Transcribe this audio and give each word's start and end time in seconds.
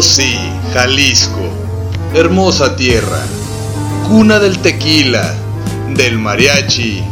Sí, 0.00 0.38
Jalisco, 0.72 1.40
hermosa 2.14 2.76
tierra, 2.76 3.20
cuna 4.06 4.38
del 4.38 4.58
tequila, 4.58 5.34
del 5.94 6.18
mariachi, 6.18 7.02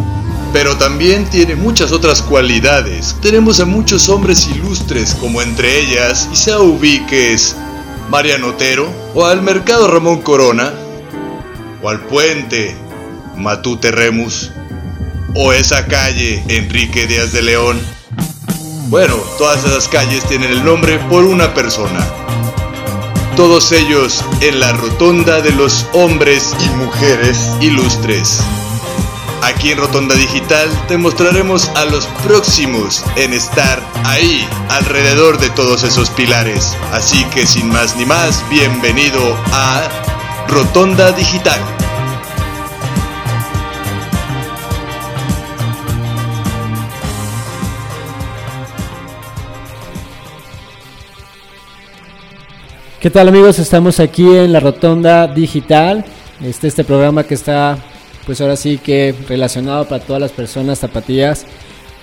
pero 0.53 0.77
también 0.77 1.25
tiene 1.25 1.57
muchas 1.57 1.91
otras 1.91 2.23
cualidades. 2.23 3.17
Tenemos 3.21 3.59
a 3.59 3.65
muchos 3.65 4.09
hombres 4.09 4.47
ilustres, 4.47 5.17
como 5.17 5.43
entre 5.43 5.81
ellas 5.81 6.29
Isao 6.33 6.63
Ubiques, 6.63 7.57
Mariano 8.09 8.49
Otero, 8.49 8.89
o 9.15 9.27
al 9.27 9.43
Mercado 9.43 9.89
Ramón 9.89 10.23
Corona, 10.23 10.73
o 11.83 11.89
al 11.89 12.01
Puente 12.03 12.77
Matute 13.37 13.91
Remus, 13.91 14.53
o 15.35 15.53
esa 15.53 15.87
calle 15.87 16.45
Enrique 16.47 17.09
Díaz 17.09 17.33
de 17.33 17.43
León. 17.43 17.81
Bueno, 18.89 19.17
todas 19.39 19.65
esas 19.65 19.89
calles 19.89 20.25
tienen 20.29 20.53
el 20.53 20.65
nombre 20.65 21.01
por 21.11 21.25
una 21.25 21.53
persona. 21.53 22.07
Todos 23.37 23.71
ellos 23.71 24.25
en 24.41 24.61
la 24.61 24.73
rotonda 24.73 25.43
de 25.43 25.53
los 25.53 25.87
hombres 25.93 26.55
y 26.65 26.69
mujeres 26.71 27.51
ilustres. 27.61 28.41
Aquí 29.43 29.73
en 29.73 29.79
Rotonda 29.79 30.15
Digital 30.15 30.71
te 30.89 30.97
mostraremos 30.97 31.69
a 31.75 31.85
los 31.85 32.07
próximos 32.25 33.05
en 33.17 33.35
estar 33.35 33.87
ahí, 34.05 34.49
alrededor 34.71 35.39
de 35.39 35.51
todos 35.51 35.85
esos 35.85 36.09
pilares. 36.09 36.75
Así 36.93 37.25
que 37.27 37.47
sin 37.47 37.69
más 37.69 37.95
ni 37.97 38.07
más, 38.07 38.43
bienvenido 38.49 39.21
a 39.53 39.87
Rotonda 40.49 41.13
Digital. 41.13 41.61
¿Qué 53.07 53.11
tal 53.11 53.29
amigos? 53.29 53.61
Estamos 53.61 54.01
aquí 54.01 54.25
en 54.25 54.53
la 54.53 54.59
Rotonda 54.59 55.29
Digital. 55.29 56.05
Este, 56.43 56.67
este 56.67 56.83
programa 56.83 57.23
que 57.23 57.35
está, 57.35 57.79
pues 58.27 58.41
ahora 58.41 58.57
sí 58.57 58.79
que 58.79 59.15
relacionado 59.29 59.85
para 59.85 60.03
todas 60.03 60.21
las 60.21 60.33
personas 60.33 60.81
zapatillas 60.81 61.47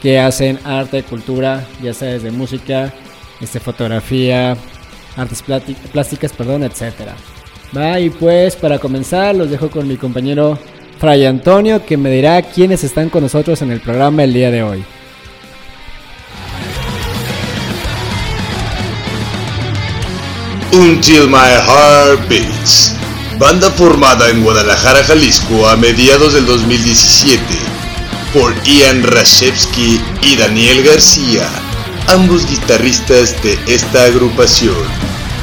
que 0.01 0.17
hacen 0.17 0.59
arte, 0.63 1.03
cultura, 1.03 1.67
ya 1.81 1.93
sea 1.93 2.13
desde 2.13 2.31
música, 2.31 2.93
este, 3.41 3.59
fotografía, 3.59 4.55
artes 5.17 5.43
plásticas, 5.91 6.31
perdón, 6.31 6.63
etcétera. 6.63 7.15
Y 7.99 8.09
pues 8.09 8.55
para 8.55 8.79
comenzar 8.79 9.35
los 9.35 9.49
dejo 9.49 9.69
con 9.69 9.85
mi 9.85 9.97
compañero 9.97 10.57
Fray 10.99 11.25
Antonio 11.25 11.85
que 11.85 11.97
me 11.97 12.11
dirá 12.11 12.41
quiénes 12.43 12.85
están 12.85 13.09
con 13.09 13.23
nosotros 13.23 13.61
en 13.61 13.71
el 13.73 13.81
programa 13.81 14.23
el 14.23 14.33
día 14.33 14.51
de 14.51 14.63
hoy. 14.63 14.85
Until 20.73 21.29
My 21.29 21.53
Heart 21.67 22.27
Beats, 22.29 22.93
banda 23.38 23.69
formada 23.69 24.31
en 24.31 24.41
Guadalajara, 24.41 25.03
Jalisco 25.03 25.67
a 25.67 25.75
mediados 25.75 26.33
del 26.33 26.47
2017 26.47 27.43
por 28.33 28.55
Ian 28.63 29.03
Rashevsky 29.03 30.01
y 30.23 30.35
Daniel 30.35 30.83
García, 30.83 31.47
ambos 32.07 32.49
guitarristas 32.49 33.35
de 33.44 33.59
esta 33.67 34.05
agrupación, 34.05 34.73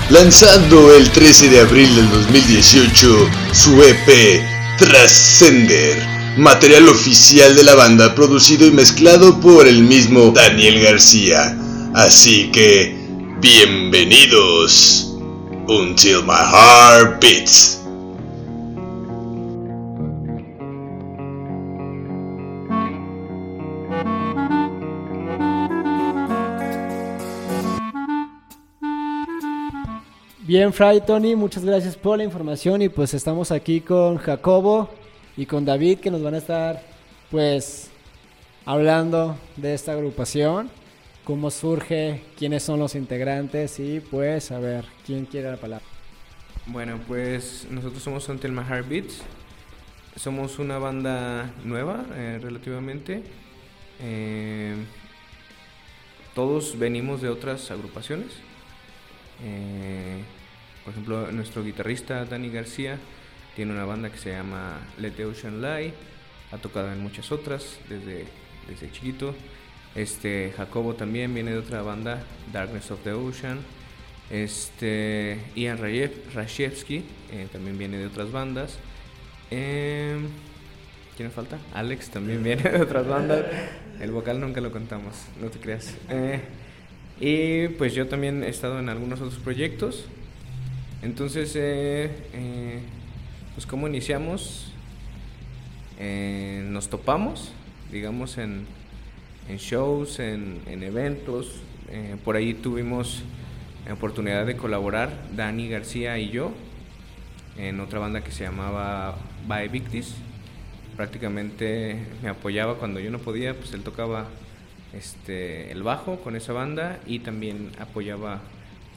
lanzando 0.08 0.92
el 0.96 1.08
13 1.12 1.48
de 1.48 1.60
abril 1.60 1.94
del 1.94 2.10
2018 2.10 3.30
su 3.52 3.84
EP 3.84 4.42
Transcender, 4.78 6.02
material 6.38 6.88
oficial 6.88 7.54
de 7.54 7.62
la 7.62 7.76
banda 7.76 8.16
producido 8.16 8.66
y 8.66 8.72
mezclado 8.72 9.38
por 9.38 9.68
el 9.68 9.84
mismo 9.84 10.32
Daniel 10.32 10.80
García. 10.80 11.56
Así 11.94 12.50
que, 12.50 12.96
bienvenidos. 13.40 15.09
Until 15.72 16.24
my 16.24 16.34
heart 16.34 17.20
beats. 17.20 17.80
Bien, 30.40 30.72
Fray 30.72 31.00
Tony, 31.02 31.36
muchas 31.36 31.64
gracias 31.64 31.94
por 31.94 32.18
la 32.18 32.24
información 32.24 32.82
y 32.82 32.88
pues 32.88 33.14
estamos 33.14 33.52
aquí 33.52 33.80
con 33.80 34.16
Jacobo 34.16 34.90
y 35.36 35.46
con 35.46 35.64
David 35.64 36.00
que 36.00 36.10
nos 36.10 36.20
van 36.20 36.34
a 36.34 36.38
estar 36.38 36.82
pues 37.30 37.92
hablando 38.66 39.36
de 39.56 39.74
esta 39.74 39.92
agrupación, 39.92 40.68
cómo 41.30 41.48
surge, 41.52 42.24
quiénes 42.36 42.64
son 42.64 42.80
los 42.80 42.96
integrantes 42.96 43.78
y 43.78 44.00
pues 44.00 44.50
a 44.50 44.58
ver, 44.58 44.84
¿quién 45.06 45.26
quiere 45.26 45.48
la 45.48 45.58
palabra? 45.58 45.86
Bueno, 46.66 46.98
pues 47.06 47.68
nosotros 47.70 48.02
somos 48.02 48.28
Until 48.28 48.50
My 48.50 48.64
Heart 48.64 48.88
Beats. 48.88 49.22
Somos 50.16 50.58
una 50.58 50.78
banda 50.78 51.54
nueva 51.64 52.04
eh, 52.16 52.40
relativamente. 52.42 53.22
Eh, 54.00 54.74
todos 56.34 56.76
venimos 56.76 57.22
de 57.22 57.28
otras 57.28 57.70
agrupaciones. 57.70 58.32
Eh, 59.44 60.24
por 60.84 60.94
ejemplo, 60.94 61.30
nuestro 61.30 61.62
guitarrista 61.62 62.24
Dani 62.24 62.50
García 62.50 62.98
tiene 63.54 63.70
una 63.70 63.84
banda 63.84 64.10
que 64.10 64.18
se 64.18 64.32
llama 64.32 64.80
Let 64.98 65.12
the 65.12 65.26
Ocean 65.26 65.62
Lie. 65.62 65.94
Ha 66.50 66.58
tocado 66.58 66.92
en 66.92 67.00
muchas 67.00 67.30
otras 67.30 67.78
desde, 67.88 68.26
desde 68.68 68.90
chiquito. 68.90 69.32
Este 69.94 70.52
Jacobo 70.56 70.94
también 70.94 71.34
viene 71.34 71.50
de 71.50 71.58
otra 71.58 71.82
banda, 71.82 72.22
Darkness 72.52 72.90
of 72.90 73.02
the 73.02 73.12
Ocean. 73.12 73.58
Este 74.30 75.38
Ian 75.56 75.78
Rashevsky 76.32 77.02
eh, 77.32 77.48
también 77.52 77.76
viene 77.76 77.98
de 77.98 78.06
otras 78.06 78.30
bandas. 78.30 78.78
Eh, 79.50 80.16
¿Quién 81.16 81.32
falta? 81.32 81.58
Alex 81.74 82.10
también 82.10 82.42
viene 82.42 82.62
de 82.62 82.80
otras 82.80 83.06
bandas. 83.06 83.44
El 84.00 84.12
vocal 84.12 84.40
nunca 84.40 84.60
lo 84.60 84.70
contamos, 84.70 85.16
no 85.40 85.48
te 85.48 85.58
creas. 85.58 85.96
Eh, 86.08 86.40
y 87.18 87.68
pues 87.76 87.92
yo 87.92 88.06
también 88.06 88.44
he 88.44 88.48
estado 88.48 88.78
en 88.78 88.88
algunos 88.88 89.20
otros 89.20 89.40
proyectos. 89.40 90.06
Entonces, 91.02 91.52
eh, 91.56 92.80
pues 93.54 93.66
cómo 93.66 93.88
iniciamos, 93.88 94.72
nos 95.98 96.88
topamos, 96.88 97.52
digamos, 97.90 98.38
en, 98.38 98.66
en 99.50 99.58
shows, 99.58 100.18
en, 100.20 100.60
en 100.66 100.82
eventos. 100.82 101.60
Eh, 101.90 102.16
por 102.24 102.36
ahí 102.36 102.54
tuvimos 102.54 103.22
la 103.86 103.94
oportunidad 103.94 104.46
de 104.46 104.56
colaborar, 104.56 105.10
Dani 105.34 105.68
García 105.68 106.18
y 106.18 106.30
yo, 106.30 106.52
en 107.56 107.80
otra 107.80 107.98
banda 107.98 108.22
que 108.22 108.30
se 108.30 108.44
llamaba 108.44 109.16
By 109.48 109.68
Victis. 109.68 110.14
Prácticamente 110.96 111.98
me 112.22 112.28
apoyaba 112.28 112.76
cuando 112.76 113.00
yo 113.00 113.10
no 113.10 113.18
podía, 113.18 113.54
pues 113.54 113.72
él 113.72 113.82
tocaba 113.82 114.28
este, 114.92 115.72
el 115.72 115.82
bajo 115.82 116.20
con 116.20 116.36
esa 116.36 116.52
banda 116.52 117.00
y 117.06 117.20
también 117.20 117.70
apoyaba 117.78 118.40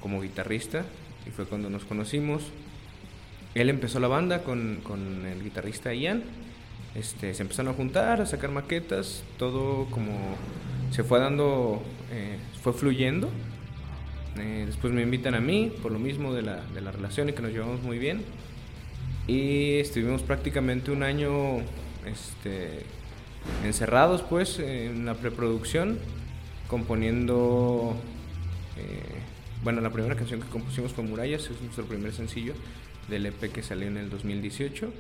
como 0.02 0.22
guitarrista 0.22 0.86
y 1.26 1.32
fue 1.32 1.46
cuando 1.46 1.70
nos 1.70 1.86
conocimos. 1.86 2.44
Él 3.56 3.70
empezó 3.70 4.00
la 4.00 4.08
banda 4.08 4.44
con, 4.44 4.80
con 4.84 5.26
el 5.26 5.44
guitarrista 5.44 5.94
Ian, 5.94 6.24
este, 6.96 7.34
se 7.34 7.42
empezaron 7.42 7.74
a 7.74 7.76
juntar, 7.76 8.22
a 8.22 8.26
sacar 8.26 8.52
maquetas, 8.52 9.24
todo 9.38 9.86
como 9.90 10.14
se 10.92 11.04
fue 11.04 11.20
dando, 11.20 11.82
eh, 12.12 12.38
fue 12.62 12.74
fluyendo. 12.74 13.30
Eh, 14.38 14.64
después 14.66 14.94
me 14.94 15.02
invitan 15.02 15.36
a 15.36 15.40
mí, 15.40 15.72
por 15.82 15.92
lo 15.92 16.00
mismo 16.00 16.34
de 16.34 16.44
la, 16.44 16.62
de 16.74 16.82
la 16.82 16.92
relación 16.92 17.30
y 17.30 17.34
que 17.34 17.42
nos 17.42 17.52
llevamos 17.52 17.82
muy 17.82 17.98
bien. 17.98 18.24
Y 19.28 19.76
estuvimos 19.76 20.22
prácticamente 20.22 20.92
un 20.92 21.02
año 21.04 21.60
este, 22.06 22.84
encerrados 23.64 24.22
pues 24.22 24.60
en 24.60 25.06
la 25.06 25.16
preproducción, 25.16 25.98
componiendo, 26.68 27.96
eh, 28.78 29.16
bueno, 29.64 29.82
la 29.82 29.92
primera 29.92 30.16
canción 30.16 30.42
que 30.42 30.48
compusimos 30.48 30.94
con 30.94 31.10
Murallas 31.10 31.50
es 31.50 31.62
nuestro 31.62 31.86
primer 31.86 32.14
sencillo 32.14 32.54
del 33.08 33.26
EP 33.26 33.52
que 33.52 33.64
salió 33.64 33.88
en 33.88 33.98
el 33.98 34.10
2018. 34.10 34.92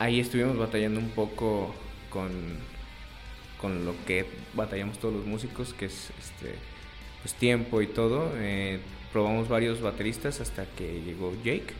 Ahí 0.00 0.18
estuvimos 0.18 0.56
batallando 0.56 0.98
un 0.98 1.10
poco 1.10 1.74
con, 2.08 2.30
con 3.60 3.84
lo 3.84 3.94
que 4.06 4.24
batallamos 4.54 4.98
todos 4.98 5.12
los 5.12 5.26
músicos, 5.26 5.74
que 5.74 5.84
es 5.84 6.10
este, 6.18 6.54
pues, 7.20 7.34
tiempo 7.34 7.82
y 7.82 7.86
todo. 7.86 8.32
Eh, 8.36 8.80
probamos 9.12 9.50
varios 9.50 9.82
bateristas 9.82 10.40
hasta 10.40 10.64
que 10.64 11.02
llegó 11.02 11.34
Jake. 11.44 11.74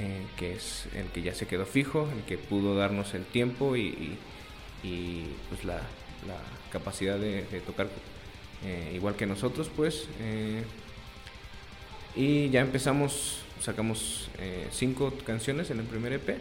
Eh, 0.00 0.26
que 0.36 0.54
es 0.54 0.88
el 0.96 1.06
que 1.12 1.22
ya 1.22 1.32
se 1.32 1.46
quedó 1.46 1.64
fijo, 1.64 2.08
el 2.12 2.24
que 2.24 2.38
pudo 2.38 2.74
darnos 2.74 3.14
el 3.14 3.24
tiempo 3.24 3.76
y, 3.76 4.18
y, 4.82 5.26
pues 5.48 5.64
la, 5.64 5.76
la, 6.26 6.40
capacidad 6.72 7.16
de, 7.16 7.44
tocar 7.64 7.86
eh, 8.64 8.90
igual 8.96 9.14
que 9.14 9.26
nosotros, 9.26 9.70
pues. 9.76 10.08
Y 12.16 12.50
ya 12.50 12.62
empezamos, 12.62 13.42
sacamos 13.60 14.28
cinco 14.72 15.12
canciones 15.24 15.70
en 15.70 15.78
el 15.78 15.86
primer 15.86 16.14
EP. 16.14 16.40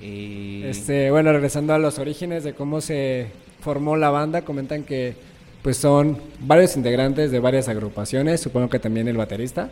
Este, 0.00 1.10
bueno, 1.10 1.32
regresando 1.32 1.74
a 1.74 1.78
los 1.78 1.98
orígenes 1.98 2.44
de 2.44 2.54
cómo 2.54 2.80
se 2.80 3.28
formó 3.60 3.96
la 3.96 4.10
banda, 4.10 4.42
comentan 4.42 4.84
que 4.84 5.14
pues 5.62 5.76
son 5.76 6.18
varios 6.40 6.76
integrantes 6.76 7.30
de 7.30 7.40
varias 7.40 7.68
agrupaciones, 7.68 8.40
supongo 8.40 8.68
que 8.68 8.78
también 8.78 9.08
el 9.08 9.16
baterista. 9.16 9.70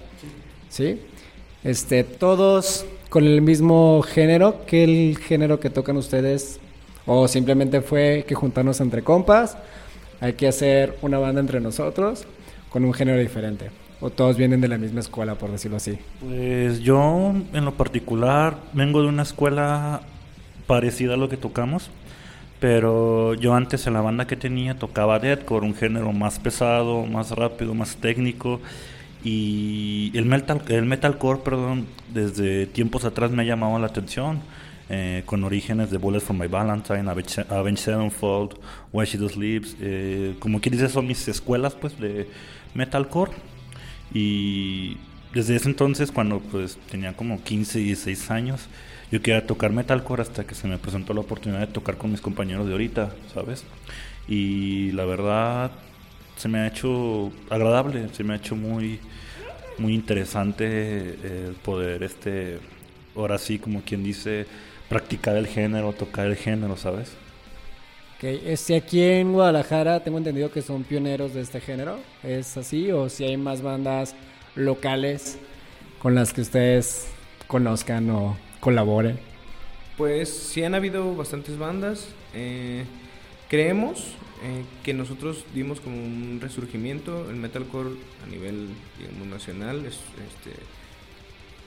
Sí. 0.68 1.00
Este, 1.62 2.04
todos 2.04 2.84
con 3.08 3.24
el 3.24 3.40
mismo 3.40 4.02
género 4.02 4.66
que 4.66 4.84
el 4.84 5.18
género 5.18 5.60
que 5.60 5.70
tocan 5.70 5.96
ustedes 5.96 6.60
o 7.06 7.28
simplemente 7.28 7.80
fue 7.80 8.24
que 8.26 8.34
juntarnos 8.34 8.80
entre 8.80 9.02
compas, 9.02 9.56
hay 10.20 10.32
que 10.32 10.48
hacer 10.48 10.98
una 11.02 11.18
banda 11.18 11.40
entre 11.40 11.60
nosotros 11.60 12.26
con 12.68 12.84
un 12.84 12.92
género 12.92 13.18
diferente. 13.18 13.70
¿O 14.00 14.10
todos 14.10 14.36
vienen 14.36 14.60
de 14.60 14.68
la 14.68 14.76
misma 14.76 15.00
escuela, 15.00 15.36
por 15.36 15.50
decirlo 15.50 15.78
así? 15.78 15.98
Pues 16.20 16.80
yo, 16.80 17.32
en 17.52 17.64
lo 17.64 17.74
particular, 17.74 18.58
vengo 18.74 19.00
de 19.00 19.08
una 19.08 19.22
escuela 19.22 20.02
parecida 20.66 21.14
a 21.14 21.16
lo 21.16 21.28
que 21.28 21.36
tocamos. 21.36 21.90
Pero 22.60 23.34
yo 23.34 23.54
antes 23.54 23.86
en 23.86 23.92
la 23.92 24.00
banda 24.00 24.26
que 24.26 24.36
tenía 24.36 24.78
tocaba 24.78 25.18
deathcore, 25.18 25.66
un 25.66 25.74
género 25.74 26.12
más 26.12 26.38
pesado, 26.38 27.04
más 27.04 27.30
rápido, 27.30 27.74
más 27.74 27.96
técnico. 27.96 28.60
Y 29.22 30.12
el, 30.14 30.24
metal, 30.24 30.62
el 30.68 30.86
metalcore, 30.86 31.40
perdón, 31.40 31.86
desde 32.14 32.66
tiempos 32.66 33.04
atrás 33.04 33.30
me 33.30 33.42
ha 33.42 33.46
llamado 33.46 33.78
la 33.78 33.86
atención. 33.86 34.40
Eh, 34.88 35.24
con 35.26 35.42
orígenes 35.42 35.90
de 35.90 35.98
Bullets 35.98 36.24
from 36.24 36.38
My 36.38 36.46
Valentine, 36.46 37.10
Avenged 37.10 37.78
Sevenfold, 37.78 38.54
Why 38.92 39.04
She 39.04 39.18
Does 39.18 39.36
Lives. 39.36 39.76
Eh, 39.80 40.36
como 40.38 40.60
que 40.60 40.70
dice, 40.70 40.88
son 40.88 41.08
mis 41.08 41.26
escuelas 41.28 41.74
pues 41.74 41.98
de 41.98 42.28
metalcore. 42.72 43.32
Y 44.14 44.96
desde 45.34 45.56
ese 45.56 45.68
entonces, 45.68 46.12
cuando 46.12 46.38
pues 46.38 46.78
tenía 46.90 47.14
como 47.14 47.42
15, 47.42 47.80
16 47.80 48.30
años, 48.30 48.68
yo 49.10 49.22
quería 49.22 49.46
tocar 49.46 49.72
metalcore 49.72 50.22
hasta 50.22 50.44
que 50.44 50.54
se 50.54 50.66
me 50.66 50.78
presentó 50.78 51.14
la 51.14 51.20
oportunidad 51.20 51.60
de 51.60 51.66
tocar 51.68 51.96
con 51.96 52.10
mis 52.10 52.20
compañeros 52.20 52.66
de 52.66 52.72
ahorita, 52.72 53.12
¿sabes? 53.32 53.64
Y 54.28 54.92
la 54.92 55.04
verdad 55.04 55.70
se 56.36 56.48
me 56.48 56.58
ha 56.58 56.66
hecho 56.66 57.30
agradable, 57.48 58.08
se 58.12 58.24
me 58.24 58.34
ha 58.34 58.36
hecho 58.36 58.56
muy 58.56 59.00
muy 59.78 59.94
interesante 59.94 60.64
eh, 60.68 61.52
poder 61.62 62.02
este 62.02 62.58
ahora 63.14 63.38
sí 63.38 63.58
como 63.58 63.82
quien 63.82 64.02
dice 64.02 64.46
practicar 64.88 65.36
el 65.36 65.46
género, 65.46 65.92
tocar 65.92 66.26
el 66.26 66.36
género, 66.36 66.76
¿sabes? 66.76 67.12
Ok, 68.16 68.24
este, 68.24 68.76
aquí 68.76 69.02
en 69.02 69.32
Guadalajara 69.32 70.00
tengo 70.00 70.18
entendido 70.18 70.50
que 70.50 70.62
son 70.62 70.84
pioneros 70.84 71.34
de 71.34 71.42
este 71.42 71.60
género, 71.60 71.98
¿es 72.22 72.56
así? 72.56 72.90
¿O 72.90 73.10
si 73.10 73.24
hay 73.24 73.36
más 73.36 73.60
bandas 73.60 74.14
locales 74.54 75.38
con 75.98 76.14
las 76.14 76.32
que 76.32 76.40
ustedes 76.40 77.08
conozcan 77.46 78.08
o 78.10 78.36
colaboren? 78.60 79.18
Pues 79.96 80.28
sí 80.28 80.62
han 80.62 80.74
habido 80.74 81.14
bastantes 81.16 81.58
bandas. 81.58 82.08
Eh, 82.34 82.84
creemos 83.48 84.14
eh, 84.42 84.64
que 84.84 84.92
nosotros 84.92 85.44
dimos 85.54 85.80
como 85.80 85.96
un 85.96 86.38
resurgimiento. 86.40 87.30
El 87.30 87.36
metalcore 87.36 87.90
a 88.24 88.30
nivel 88.30 88.68
digamos, 88.98 89.26
nacional 89.28 89.86
este, 89.86 90.06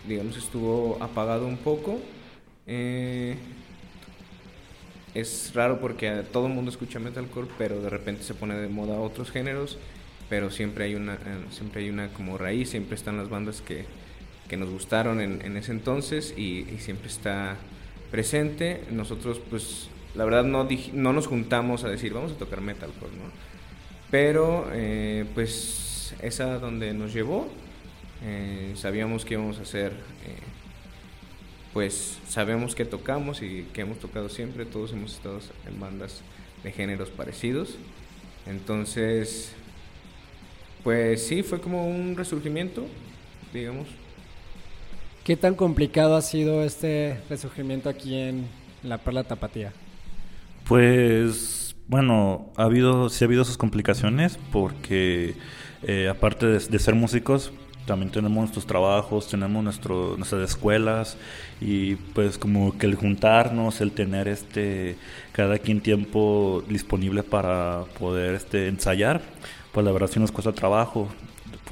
digamos 0.07 0.37
estuvo 0.37 0.97
apagado 1.01 1.47
un 1.47 1.57
poco. 1.57 1.99
Eh, 2.67 3.35
es 5.15 5.51
raro 5.55 5.79
porque 5.79 6.23
todo 6.31 6.45
el 6.45 6.53
mundo 6.53 6.69
escucha 6.69 6.99
metalcore, 6.99 7.47
pero 7.57 7.81
de 7.81 7.89
repente 7.89 8.23
se 8.23 8.35
pone 8.35 8.55
de 8.55 8.67
moda 8.67 8.99
otros 8.99 9.31
géneros. 9.31 9.77
Pero 10.29 10.51
siempre 10.51 10.85
hay 10.85 10.93
una, 10.93 11.17
siempre 11.49 11.81
hay 11.81 11.89
una 11.89 12.09
como 12.09 12.37
raíz, 12.37 12.69
siempre 12.69 12.95
están 12.95 13.17
las 13.17 13.29
bandas 13.29 13.61
que, 13.61 13.85
que 14.49 14.57
nos 14.57 14.69
gustaron 14.69 15.21
en, 15.21 15.55
ese 15.55 15.71
entonces 15.71 16.33
y, 16.35 16.65
siempre 16.79 17.07
está 17.07 17.55
presente. 18.11 18.83
Nosotros, 18.91 19.39
pues, 19.49 19.87
la 20.15 20.25
verdad 20.25 20.43
no, 20.43 20.67
no 20.93 21.13
nos 21.13 21.27
juntamos 21.27 21.83
a 21.83 21.89
decir, 21.89 22.13
vamos 22.13 22.33
a 22.33 22.35
tocar 22.35 22.59
metalcore, 22.59 23.15
¿no? 23.15 23.31
Pero, 24.11 24.67
eh, 24.73 25.25
pues, 25.35 26.15
esa 26.21 26.57
donde 26.57 26.93
nos 26.93 27.13
llevó, 27.13 27.47
eh, 28.25 28.73
sabíamos 28.75 29.23
que 29.23 29.35
íbamos 29.35 29.59
a 29.59 29.61
hacer, 29.61 29.91
eh, 29.91 30.41
pues, 31.71 32.17
sabemos 32.27 32.73
que 32.73 32.85
tocamos 32.85 33.43
y 33.43 33.67
que 33.71 33.81
hemos 33.81 33.99
tocado 33.99 34.27
siempre, 34.29 34.65
todos 34.65 34.91
hemos 34.93 35.13
estado 35.13 35.39
en 35.67 35.79
bandas 35.79 36.21
de 36.63 36.71
géneros 36.71 37.09
parecidos. 37.11 37.77
Entonces, 38.47 39.53
pues 40.83 41.27
sí, 41.27 41.43
fue 41.43 41.61
como 41.61 41.87
un 41.87 42.15
resurgimiento, 42.15 42.87
digamos, 43.53 43.87
¿Qué 45.23 45.35
tan 45.35 45.55
complicado 45.55 46.15
ha 46.15 46.21
sido 46.21 46.63
este 46.63 47.19
resurgimiento 47.29 47.89
aquí 47.89 48.15
en 48.15 48.47
la 48.83 48.97
Perla 48.97 49.23
Tapatía? 49.23 49.73
Pues 50.67 51.75
bueno, 51.87 52.51
ha 52.55 52.63
habido, 52.63 53.09
sí 53.09 53.23
ha 53.23 53.27
habido 53.27 53.43
sus 53.43 53.57
complicaciones 53.57 54.39
porque 54.51 55.35
eh, 55.83 56.07
aparte 56.09 56.45
de, 56.45 56.79
ser 56.79 56.95
músicos, 56.95 57.51
también 57.85 58.11
tenemos 58.11 58.37
nuestros 58.37 58.67
trabajos, 58.67 59.27
tenemos 59.27 59.63
nuestro, 59.63 60.15
nuestras 60.15 60.47
escuelas 60.49 61.17
y 61.59 61.95
pues 61.95 62.37
como 62.37 62.77
que 62.77 62.85
el 62.85 62.95
juntarnos, 62.95 63.81
el 63.81 63.91
tener 63.91 64.27
este 64.27 64.97
cada 65.31 65.57
quien 65.57 65.81
tiempo 65.81 66.63
disponible 66.69 67.23
para 67.23 67.85
poder 67.97 68.35
este 68.35 68.67
ensayar, 68.67 69.21
pues 69.71 69.83
la 69.83 69.91
verdad 69.91 70.09
sí 70.11 70.19
nos 70.19 70.31
cuesta 70.31 70.53
trabajo 70.53 71.07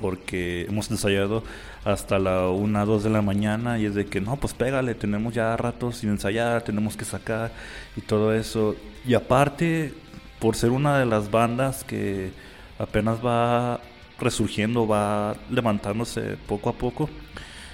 porque 0.02 0.66
hemos 0.68 0.90
ensayado 0.90 1.44
hasta 1.88 2.20
la 2.20 2.50
1, 2.50 2.86
2 2.86 3.04
de 3.04 3.10
la 3.10 3.22
mañana 3.22 3.80
y 3.80 3.86
es 3.86 3.96
de 3.96 4.06
que 4.06 4.20
no, 4.20 4.36
pues 4.36 4.54
pégale, 4.54 4.94
tenemos 4.94 5.34
ya 5.34 5.56
ratos 5.56 5.98
sin 5.98 6.10
ensayar, 6.10 6.62
tenemos 6.62 6.98
que 6.98 7.06
sacar 7.06 7.52
y 7.96 8.02
todo 8.02 8.34
eso. 8.34 8.76
Y 9.06 9.14
aparte, 9.14 9.94
por 10.40 10.58
ser 10.58 10.72
una 10.72 11.00
de 11.00 11.06
las 11.06 11.32
bandas 11.32 11.86
que 11.86 12.32
apenas 12.78 13.26
va 13.26 13.80
resurgiendo, 14.20 14.86
va 14.86 15.38
levantándose 15.50 16.36
poco 16.46 16.70
a 16.70 16.74
poco, 16.74 17.10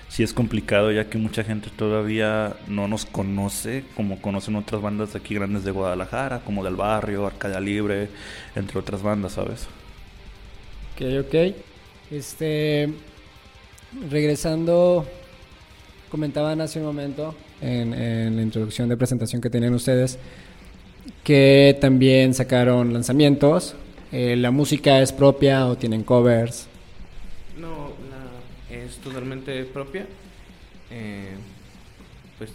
sí 0.09 0.21
es 0.21 0.31
complicado 0.31 0.91
ya 0.91 1.09
que 1.09 1.17
mucha 1.17 1.43
gente 1.43 1.71
todavía 1.75 2.55
no 2.67 2.87
nos 2.87 3.07
conoce 3.07 3.83
como 3.95 4.21
conocen 4.21 4.55
otras 4.55 4.79
bandas 4.79 5.15
aquí 5.15 5.33
grandes 5.33 5.63
de 5.63 5.71
Guadalajara, 5.71 6.41
como 6.41 6.63
del 6.63 6.75
barrio, 6.75 7.25
Arcadia 7.25 7.59
Libre, 7.59 8.09
entre 8.55 8.77
otras 8.77 9.01
bandas, 9.01 9.33
¿sabes? 9.33 9.67
Ok, 10.93 11.25
ok. 11.25 11.55
Este, 12.11 12.93
regresando, 14.09 15.05
comentaban 16.09 16.61
hace 16.61 16.79
un 16.79 16.85
momento 16.85 17.35
en, 17.61 18.35
la 18.35 18.41
introducción 18.41 18.89
de 18.89 18.97
presentación 18.97 19.41
que 19.41 19.49
tenían 19.49 19.73
ustedes 19.73 20.19
que 21.23 21.77
también 21.81 22.33
sacaron 22.33 22.93
lanzamientos. 22.93 23.75
Eh, 24.11 24.35
¿La 24.35 24.51
música 24.51 25.01
es 25.01 25.11
propia 25.11 25.67
o 25.67 25.77
tienen 25.77 26.03
covers? 26.03 26.67
No, 27.57 27.91
es 28.69 28.97
totalmente 28.97 29.63
propia. 29.65 30.05
Eh, 30.91 31.35
pues 32.37 32.51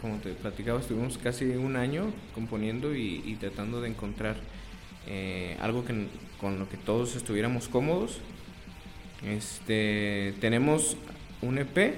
como 0.00 0.18
te 0.18 0.30
platicaba, 0.30 0.80
estuvimos 0.80 1.18
casi 1.18 1.44
un 1.44 1.76
año 1.76 2.12
componiendo 2.34 2.94
y, 2.94 3.36
tratando 3.40 3.80
de 3.80 3.88
encontrar 3.88 4.36
eh, 5.06 5.56
algo 5.60 5.84
que, 5.84 6.06
con 6.40 6.58
lo 6.58 6.68
que 6.68 6.76
todos 6.76 7.16
estuviéramos 7.16 7.68
cómodos 7.68 8.18
este, 9.26 10.34
tenemos 10.40 10.96
un 11.40 11.58
EP 11.58 11.94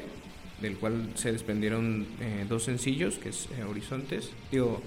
del 0.61 0.77
cual 0.79 1.11
se 1.15 1.33
desprendieron 1.33 2.07
eh, 2.21 2.47
dos 2.49 2.65
sencillos, 2.65 3.19
que 3.19 3.31
es 3.31 3.49
eh, 3.59 3.65
Horizontes, 3.65 4.31
digo, 4.51 4.81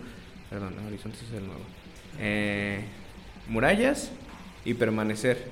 perdón, 0.50 0.75
Horizontes 0.88 1.22
es 1.24 1.34
el 1.34 1.46
nuevo, 1.46 1.62
eh, 2.19 2.81
Murallas 3.48 4.12
y 4.65 4.74
Permanecer. 4.74 5.48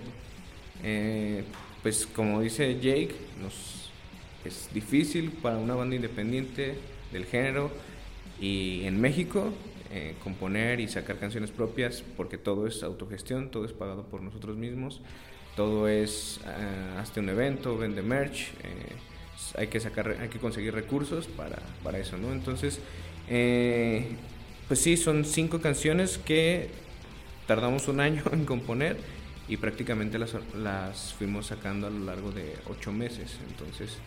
pues 1.83 2.05
como 2.07 2.41
dice 2.41 2.79
Jake, 2.79 3.15
nos, 3.41 3.91
es 4.45 4.69
difícil 4.73 5.31
para 5.31 5.57
una 5.57 5.75
banda 5.75 5.95
independiente 5.95 6.75
del 7.11 7.25
género 7.25 7.71
y 8.39 8.83
en 8.83 8.99
México 8.99 9.53
componer 10.23 10.79
y 10.79 10.87
sacar 10.87 11.17
canciones 11.17 11.49
propias 11.49 12.03
porque 12.17 12.37
todo 12.37 12.67
es 12.67 12.83
autogestión, 12.83 13.49
todo 13.49 13.65
es 13.65 13.71
pagado 13.71 14.03
por 14.03 14.21
nosotros 14.21 14.57
mismos 14.57 15.01
todo 15.57 15.89
es 15.89 16.39
uh, 16.45 16.99
hasta 16.99 17.19
un 17.19 17.27
evento, 17.29 17.77
vende 17.77 18.01
merch, 18.01 18.51
eh, 18.63 18.95
hay 19.57 19.67
que 19.67 19.79
sacar, 19.79 20.15
hay 20.21 20.29
que 20.29 20.37
conseguir 20.37 20.73
recursos 20.73 21.25
para, 21.25 21.57
para 21.83 21.97
eso, 21.97 22.15
¿no? 22.17 22.31
Entonces, 22.31 22.79
eh, 23.27 24.07
pues 24.67 24.79
sí, 24.79 24.95
son 24.95 25.25
cinco 25.25 25.59
canciones 25.59 26.19
que 26.19 26.69
tardamos 27.47 27.87
un 27.87 27.99
año 27.99 28.23
en 28.31 28.45
componer 28.45 28.97
y 29.49 29.57
prácticamente 29.57 30.19
las, 30.19 30.35
las 30.55 31.13
fuimos 31.13 31.47
sacando 31.47 31.87
a 31.87 31.89
lo 31.89 32.05
largo 32.05 32.31
de 32.31 32.55
ocho 32.69 32.91
meses. 32.91 33.37
Entonces, 33.49 33.97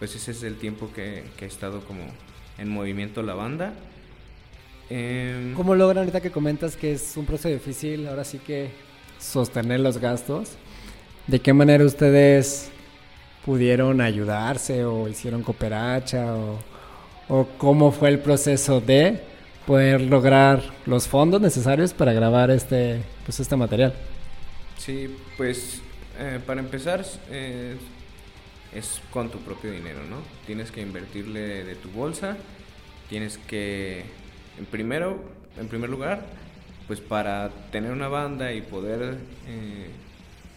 pues 0.00 0.16
ese 0.16 0.32
es 0.32 0.42
el 0.42 0.56
tiempo 0.56 0.90
que, 0.92 1.22
que 1.36 1.44
ha 1.44 1.48
estado 1.48 1.80
como 1.84 2.02
en 2.58 2.68
movimiento 2.68 3.22
la 3.22 3.34
banda. 3.34 3.72
Eh, 4.90 5.52
¿Cómo 5.54 5.76
logran 5.76 5.98
ahorita 5.98 6.20
que 6.20 6.32
comentas 6.32 6.74
que 6.74 6.92
es 6.92 7.16
un 7.16 7.24
proceso 7.24 7.50
difícil, 7.50 8.08
ahora 8.08 8.24
sí 8.24 8.38
que 8.38 8.70
sostener 9.20 9.78
los 9.80 9.98
gastos? 9.98 10.56
¿De 11.28 11.40
qué 11.40 11.52
manera 11.52 11.84
ustedes 11.84 12.70
pudieron 13.44 14.00
ayudarse 14.00 14.86
o 14.86 15.08
hicieron 15.08 15.42
cooperacha 15.42 16.34
o, 17.28 17.46
cómo 17.58 17.92
fue 17.92 18.08
el 18.08 18.18
proceso 18.18 18.80
de 18.80 19.20
poder 19.66 20.00
lograr 20.00 20.62
los 20.86 21.06
fondos 21.06 21.42
necesarios 21.42 21.92
para 21.92 22.14
grabar 22.14 22.50
este, 22.50 23.02
pues 23.26 23.40
este 23.40 23.56
material? 23.56 23.92
Sí, 24.78 25.14
pues 25.36 25.82
eh, 26.18 26.40
para 26.46 26.60
empezar 26.60 27.04
eh, 27.30 27.76
es 28.74 29.02
con 29.12 29.28
tu 29.28 29.36
propio 29.40 29.70
dinero, 29.70 30.00
¿no? 30.08 30.22
Tienes 30.46 30.70
que 30.70 30.80
invertirle 30.80 31.62
de 31.62 31.74
tu 31.74 31.90
bolsa, 31.90 32.38
tienes 33.10 33.36
que, 33.36 34.02
en 34.58 34.64
primero, 34.64 35.22
en 35.60 35.68
primer 35.68 35.90
lugar, 35.90 36.24
pues 36.86 37.02
para 37.02 37.50
tener 37.70 37.92
una 37.92 38.08
banda 38.08 38.54
y 38.54 38.62
poder 38.62 39.18
eh, 39.46 39.90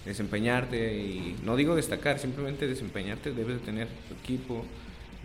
desempeñarte 0.05 0.95
y 0.97 1.37
no 1.43 1.55
digo 1.55 1.75
destacar, 1.75 2.19
simplemente 2.19 2.67
desempeñarte 2.67 3.33
debes 3.33 3.59
de 3.59 3.65
tener 3.65 3.87
tu 4.07 4.15
equipo, 4.15 4.65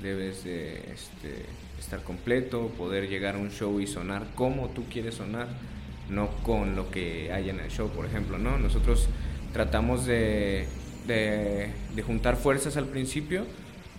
debes 0.03 0.45
de 0.45 0.77
este, 0.93 1.47
estar 1.79 2.03
completo, 2.03 2.69
poder 2.77 3.09
llegar 3.09 3.37
a 3.37 3.39
un 3.39 3.51
show 3.51 3.81
y 3.81 3.87
sonar 3.87 4.27
como 4.35 4.69
tú 4.71 4.85
quieres 4.91 5.15
sonar, 5.15 5.49
no 6.11 6.29
con 6.43 6.77
lo 6.77 6.91
que 6.91 7.33
hay 7.33 7.51
en 7.51 7.61
el 7.61 7.71
show, 7.71 7.89
por 7.91 8.07
ejemplo, 8.07 8.39
¿no? 8.39 8.59
Nosotros 8.59 9.09
tratamos 9.53 10.07
de, 10.07 10.67
de, 11.07 11.71
de 11.95 12.03
juntar 12.03 12.37
fuerzas 12.37 12.77
al 12.77 12.87
principio 12.87 13.47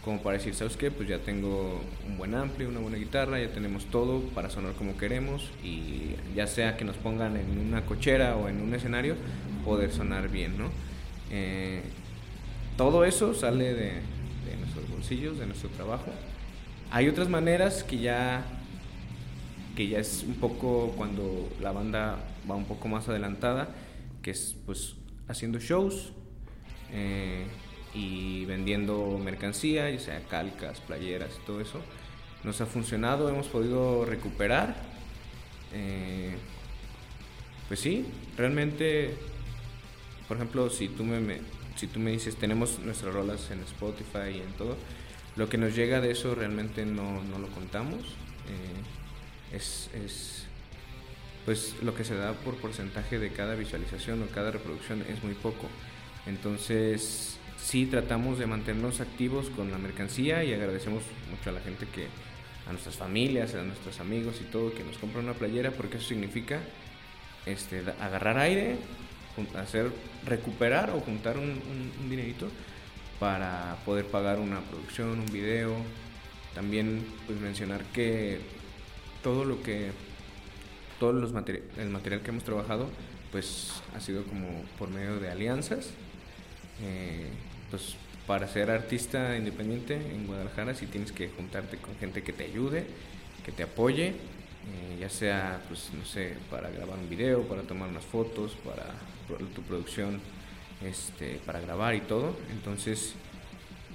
como 0.08 0.22
para 0.22 0.38
decir, 0.38 0.56
¿sabes 0.56 0.78
qué? 0.78 0.90
Pues 0.90 1.10
ya 1.10 1.20
tengo 1.20 1.82
un 2.08 2.18
buen 2.18 2.34
ampli, 2.34 2.64
una 2.64 2.80
buena 2.80 2.98
guitarra, 2.98 3.42
ya 3.42 3.52
tenemos 3.52 3.84
todo 3.88 4.22
para 4.34 4.50
sonar 4.50 4.72
como 4.72 4.96
queremos 4.96 5.52
y 5.62 6.16
ya 6.34 6.48
sea 6.48 6.78
que 6.78 6.86
nos 6.86 6.96
pongan 6.96 7.36
en 7.36 7.60
una 7.60 7.86
cochera 7.86 8.38
o 8.38 8.48
en 8.48 8.62
un 8.62 8.74
escenario, 8.74 9.16
poder 9.68 9.92
sonar 9.92 10.30
bien, 10.30 10.58
¿no? 10.58 10.70
Eh, 11.30 11.82
todo 12.78 13.04
eso 13.04 13.34
sale 13.34 13.74
de, 13.74 14.02
nuestros 14.60 14.90
bolsillos, 14.90 15.38
de 15.38 15.46
nuestro 15.46 15.70
trabajo. 15.72 16.06
Hay 16.90 17.10
otras 17.10 17.28
maneras 17.28 17.84
que 17.84 17.98
ya 17.98 18.46
que 19.76 19.90
ya 19.90 20.00
es 20.00 20.24
un 20.28 20.36
poco 20.36 20.94
cuando 20.98 21.50
la 21.62 21.72
banda 21.72 22.18
va 22.50 22.56
un 22.56 22.66
poco 22.66 22.88
más 22.88 23.10
adelantada, 23.10 23.68
que 24.24 24.32
es 24.32 24.56
pues 24.66 24.96
haciendo 25.28 25.60
shows, 25.60 26.14
eh, 26.92 27.46
y 27.94 28.46
vendiendo 28.46 29.20
mercancía, 29.22 29.90
ya 29.90 30.00
sea 30.00 30.22
calcas, 30.30 30.80
playeras 30.80 31.32
y 31.42 31.46
todo 31.46 31.60
eso. 31.60 31.82
Nos 32.44 32.62
ha 32.62 32.66
funcionado, 32.66 33.28
hemos 33.30 33.48
podido 33.48 34.06
recuperar. 34.06 34.76
Eh, 35.74 36.36
pues 37.68 37.82
sí, 37.82 38.06
realmente, 38.38 39.16
por 40.28 40.38
ejemplo, 40.38 40.70
si 40.70 40.90
tú 40.90 41.04
me, 41.04 41.40
si 41.76 41.88
tú 41.88 42.00
me 42.00 42.12
dices, 42.12 42.36
tenemos 42.36 42.80
nuestras 42.80 43.14
rolas 43.14 43.50
en 43.52 43.60
Spotify 43.62 44.36
y 44.36 44.42
en 44.42 44.52
todo, 44.58 44.78
lo 45.36 45.48
que 45.50 45.58
nos 45.58 45.76
llega 45.76 46.02
de 46.02 46.12
eso 46.12 46.36
realmente 46.36 46.86
no, 46.86 47.24
no 47.24 47.40
lo 47.40 47.48
contamos. 47.48 48.00
Eh, 48.00 49.56
es, 49.56 49.90
es, 49.94 50.44
pues 51.46 51.76
lo 51.82 51.96
que 51.96 52.04
se 52.04 52.16
da 52.16 52.34
por 52.34 52.56
porcentaje 52.56 53.20
de 53.20 53.32
cada 53.32 53.56
visualización 53.56 54.22
o 54.24 54.28
cada 54.28 54.52
reproducción 54.52 55.04
es 55.08 55.24
muy 55.24 55.34
poco. 55.34 55.68
Entonces, 56.26 57.38
sí 57.58 57.86
tratamos 57.86 58.40
de 58.40 58.48
mantenernos 58.48 59.00
activos 59.00 59.50
con 59.50 59.72
la 59.72 59.78
mercancía 59.78 60.44
y 60.44 60.54
agradecemos 60.54 61.04
mucho 61.30 61.50
a 61.50 61.54
la 61.54 61.62
gente 61.62 61.86
que, 61.88 62.08
a 62.68 62.72
nuestras 62.72 62.96
familias, 62.96 63.56
a 63.56 63.64
nuestros 63.64 64.00
amigos 64.00 64.42
y 64.42 64.52
todo, 64.52 64.74
que 64.74 64.84
nos 64.84 64.98
compran 64.98 65.26
una 65.26 65.34
playera 65.34 65.72
porque 65.72 65.98
eso 65.98 66.08
significa 66.08 66.60
este, 67.46 67.84
agarrar 68.02 68.38
aire, 68.40 68.78
hacer, 69.56 69.92
recuperar 70.26 70.90
o 70.92 71.00
juntar 71.00 71.38
un, 71.38 71.62
dinerito 72.10 72.50
para 73.20 73.78
poder 73.86 74.06
pagar 74.06 74.40
una 74.40 74.62
producción, 74.62 75.20
un 75.20 75.26
video. 75.26 75.76
También 76.54 77.06
pues 77.26 77.40
mencionar 77.40 77.84
que 77.94 78.40
todo 79.22 79.46
lo 79.46 79.62
que, 79.62 79.92
todo 81.00 81.14
los 81.14 81.32
el 81.32 81.90
material 81.90 82.22
que 82.22 82.30
hemos 82.30 82.44
trabajado 82.44 82.90
pues 83.32 83.82
ha 83.96 84.00
sido 84.00 84.24
como 84.24 84.48
por 84.80 84.90
medio 84.90 85.20
de 85.20 85.30
alianzas. 85.30 85.92
Eh, 86.82 87.30
pues 87.70 87.96
para 88.28 88.48
ser 88.48 88.70
artista 88.70 89.38
independiente 89.38 89.96
en 89.96 90.28
Guadalajara 90.28 90.76
sí 90.76 90.86
tienes 90.86 91.12
que 91.12 91.30
juntarte 91.30 91.78
con 91.78 91.96
gente 91.96 92.24
que 92.24 92.34
te 92.34 92.44
ayude, 92.44 92.86
que 93.46 93.52
te 93.52 93.64
apoye, 93.64 94.16
eh, 94.68 94.98
ya 95.00 95.10
sea, 95.10 95.62
pues 95.68 95.90
no 95.98 96.06
sé, 96.06 96.36
para 96.50 96.70
grabar 96.70 96.98
un 96.98 97.10
video, 97.10 97.44
para 97.44 97.62
tomar 97.64 97.90
unas 97.90 98.06
fotos, 98.06 98.56
para 98.66 98.86
tu 99.56 99.62
producción, 99.64 100.20
este, 100.84 101.40
para 101.46 101.60
grabar 101.60 101.96
y 101.96 102.02
todo. 102.02 102.36
Entonces, 102.52 103.14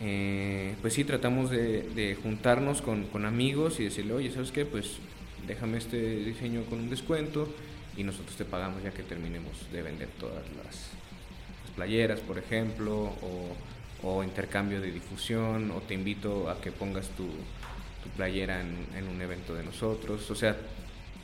eh, 0.00 0.74
pues 0.80 0.94
sí, 0.94 1.04
tratamos 1.04 1.50
de, 1.50 2.16
juntarnos 2.22 2.82
con, 2.82 3.04
con, 3.04 3.24
amigos 3.24 3.80
y 3.80 3.84
decirle, 3.84 4.14
oye, 4.14 4.32
¿sabes 4.32 4.50
qué? 4.50 4.64
Pues 4.64 4.96
déjame 5.46 5.78
este 5.78 6.16
diseño 6.16 6.64
con 6.64 6.80
un 6.80 6.90
descuento 6.90 7.48
y 7.96 8.04
nosotros 8.04 8.36
te 8.36 8.44
pagamos 8.44 8.82
ya 8.82 8.90
que 8.90 9.02
terminemos 9.02 9.70
de 9.72 9.82
vender 9.82 10.08
todas 10.18 10.44
las, 10.64 10.90
playeras, 11.76 12.20
por 12.20 12.38
ejemplo, 12.38 13.12
o, 14.02 14.22
intercambio 14.22 14.80
de 14.80 14.90
difusión, 14.90 15.70
o 15.70 15.80
te 15.80 15.94
invito 15.94 16.50
a 16.50 16.60
que 16.60 16.72
pongas 16.72 17.08
tu, 17.10 17.24
playera 18.16 18.60
en, 18.60 19.08
un 19.08 19.20
evento 19.20 19.54
de 19.54 19.64
nosotros. 19.64 20.30
O 20.30 20.34
sea, 20.34 20.56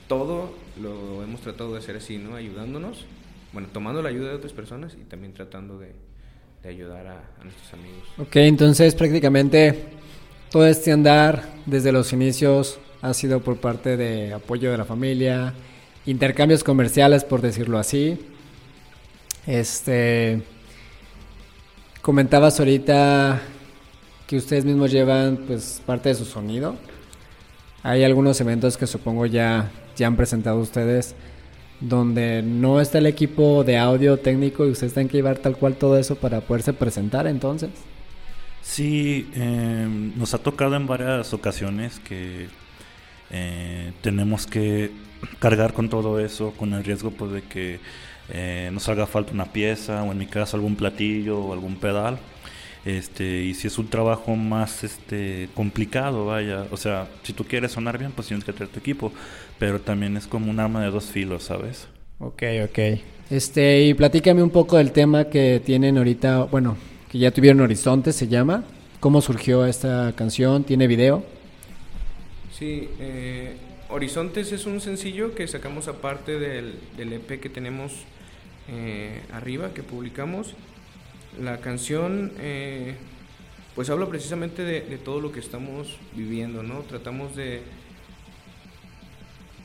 todo 0.09 0.55
lo 0.81 1.23
hemos 1.23 1.41
tratado 1.41 1.73
de 1.73 1.79
hacer 1.79 1.97
así, 1.97 2.19
¿no? 2.19 2.37
Ayudándonos, 2.37 3.05
bueno, 3.53 3.69
tomando 3.73 4.03
la 4.03 4.09
ayuda 4.09 4.31
de 4.31 4.35
otras 4.37 4.53
personas 4.53 4.97
y 5.01 5.05
también 5.05 5.33
tratando 5.33 5.79
de, 5.79 5.93
ayudar 6.69 7.07
a, 7.07 7.41
a, 7.41 7.45
nuestros 7.45 7.73
amigos. 7.73 8.03
Ok, 8.19 8.37
entonces 8.37 8.95
prácticamente 8.95 9.87
todo 10.51 10.67
este 10.67 10.93
andar 10.93 11.49
desde 11.65 11.93
los 11.93 12.13
inicios 12.13 12.79
ha 13.01 13.15
sido 13.15 13.41
por 13.41 13.59
parte 13.59 13.97
de 13.97 14.35
apoyo 14.35 14.71
de 14.71 14.77
la 14.77 14.85
familia, 14.85 15.55
intercambios 16.05 16.63
comerciales, 16.63 17.25
por 17.25 17.41
decirlo 17.41 17.79
así, 17.79 18.19
este. 19.49 20.43
Comentabas 22.03 22.59
ahorita 22.59 23.41
que 24.29 24.37
ustedes 24.37 24.67
mismos 24.67 24.93
llevan 24.93 25.39
pues 25.39 25.83
parte 25.85 26.11
de 26.11 26.15
su 26.15 26.27
sonido. 26.27 26.77
Hay 27.83 28.05
algunos 28.05 28.39
eventos 28.41 28.77
que 28.77 28.87
supongo 28.87 29.25
ya, 29.25 29.73
ya 29.97 30.07
han 30.07 30.17
presentado 30.17 30.59
ustedes 30.61 31.17
donde 31.81 32.43
no 32.43 32.81
está 32.81 32.99
el 32.99 33.07
equipo 33.07 33.65
de 33.65 33.79
audio 33.79 34.19
técnico 34.19 34.67
y 34.67 34.71
ustedes 34.71 34.93
tienen 34.93 35.09
que 35.09 35.17
llevar 35.17 35.39
tal 35.39 35.57
cual 35.57 35.77
todo 35.77 35.97
eso 35.97 36.17
para 36.17 36.43
poderse 36.43 36.75
presentar 36.75 37.27
entonces. 37.27 37.71
Sí, 38.61 39.31
em, 39.35 40.17
nos 40.19 40.35
ha 40.35 40.39
tocado 40.39 40.77
en 40.77 40.87
varias 40.87 41.33
ocasiones 41.33 41.99
que 42.01 42.49
eh, 43.31 43.93
tenemos 44.03 44.47
que 44.47 44.91
cargar 45.39 45.73
con 45.73 45.89
todo 45.89 46.21
eso, 46.21 46.53
con 46.53 46.75
el 46.75 46.85
riesgo 46.85 47.13
pues, 47.13 47.33
de 47.33 47.43
que 47.43 47.81
eh, 48.29 48.69
nos 48.75 48.91
haga 48.91 49.07
falta 49.07 49.33
una 49.33 49.47
pieza 49.47 50.03
o 50.03 50.13
en 50.13 50.19
mi 50.19 50.27
caso 50.27 50.59
algún 50.59 50.77
platillo 50.77 51.39
o 51.41 51.55
algún 51.55 51.77
pedal. 51.77 52.19
Este, 52.85 53.43
y 53.43 53.55
si 53.55 53.67
es 53.67 53.79
un 53.79 53.89
trabajo 53.89 54.37
más 54.37 54.85
este, 54.85 55.49
complicado, 55.55 56.27
vaya, 56.27 56.67
o 56.71 56.77
sea, 56.77 57.09
si 57.23 57.33
tú 57.33 57.45
quieres 57.45 57.73
sonar 57.73 57.99
bien, 57.99 58.13
pues 58.13 58.29
tienes 58.29 58.45
que 58.45 58.53
tener 58.53 58.69
tu 58.69 58.79
equipo, 58.79 59.13
pero 59.59 59.81
también 59.81 60.17
es 60.17 60.27
como 60.27 60.51
un 60.51 60.61
arma 60.61 60.83
de 60.83 60.91
dos 60.91 61.07
filos, 61.07 61.45
¿sabes? 61.45 61.89
Ok, 62.19 62.43
ok. 62.65 62.79
Este, 63.31 63.83
y 63.83 63.95
platícame 63.95 64.43
un 64.43 64.51
poco 64.51 64.79
del 64.79 64.93
tema 64.93 65.25
que 65.25 65.61
tienen 65.65 65.99
ahorita, 65.99 66.45
bueno, 66.45 66.77
que 67.11 67.19
ya 67.19 67.31
tuvieron 67.31 67.61
Horizonte, 67.61 68.13
se 68.13 68.29
llama. 68.29 68.65
¿Cómo 69.01 69.21
surgió 69.21 69.67
esta 69.67 70.13
canción? 70.17 70.65
¿Tiene 70.65 70.87
video? 70.87 71.25
Sí, 72.53 72.89
eh, 72.99 73.57
Horizontes 73.91 74.51
es 74.53 74.67
un 74.67 74.81
sencillo 74.81 75.35
que 75.35 75.47
sacamos 75.47 75.89
aparte 75.89 76.39
del, 76.39 76.81
del 76.97 77.13
EP 77.13 77.41
que 77.41 77.49
tenemos 77.49 77.93
eh, 78.69 79.23
arriba 79.33 79.73
que 79.73 79.83
publicamos. 79.83 80.55
La 81.41 81.61
canción 81.61 82.33
eh, 82.39 82.97
pues 83.75 83.91
habla 83.91 84.07
precisamente 84.07 84.63
de, 84.63 84.81
todo 84.99 85.21
lo 85.21 85.33
que 85.33 85.41
estamos 85.41 85.97
viviendo, 86.15 86.63
¿no? 86.63 86.81
Tratamos 86.81 87.37
de, 87.37 87.63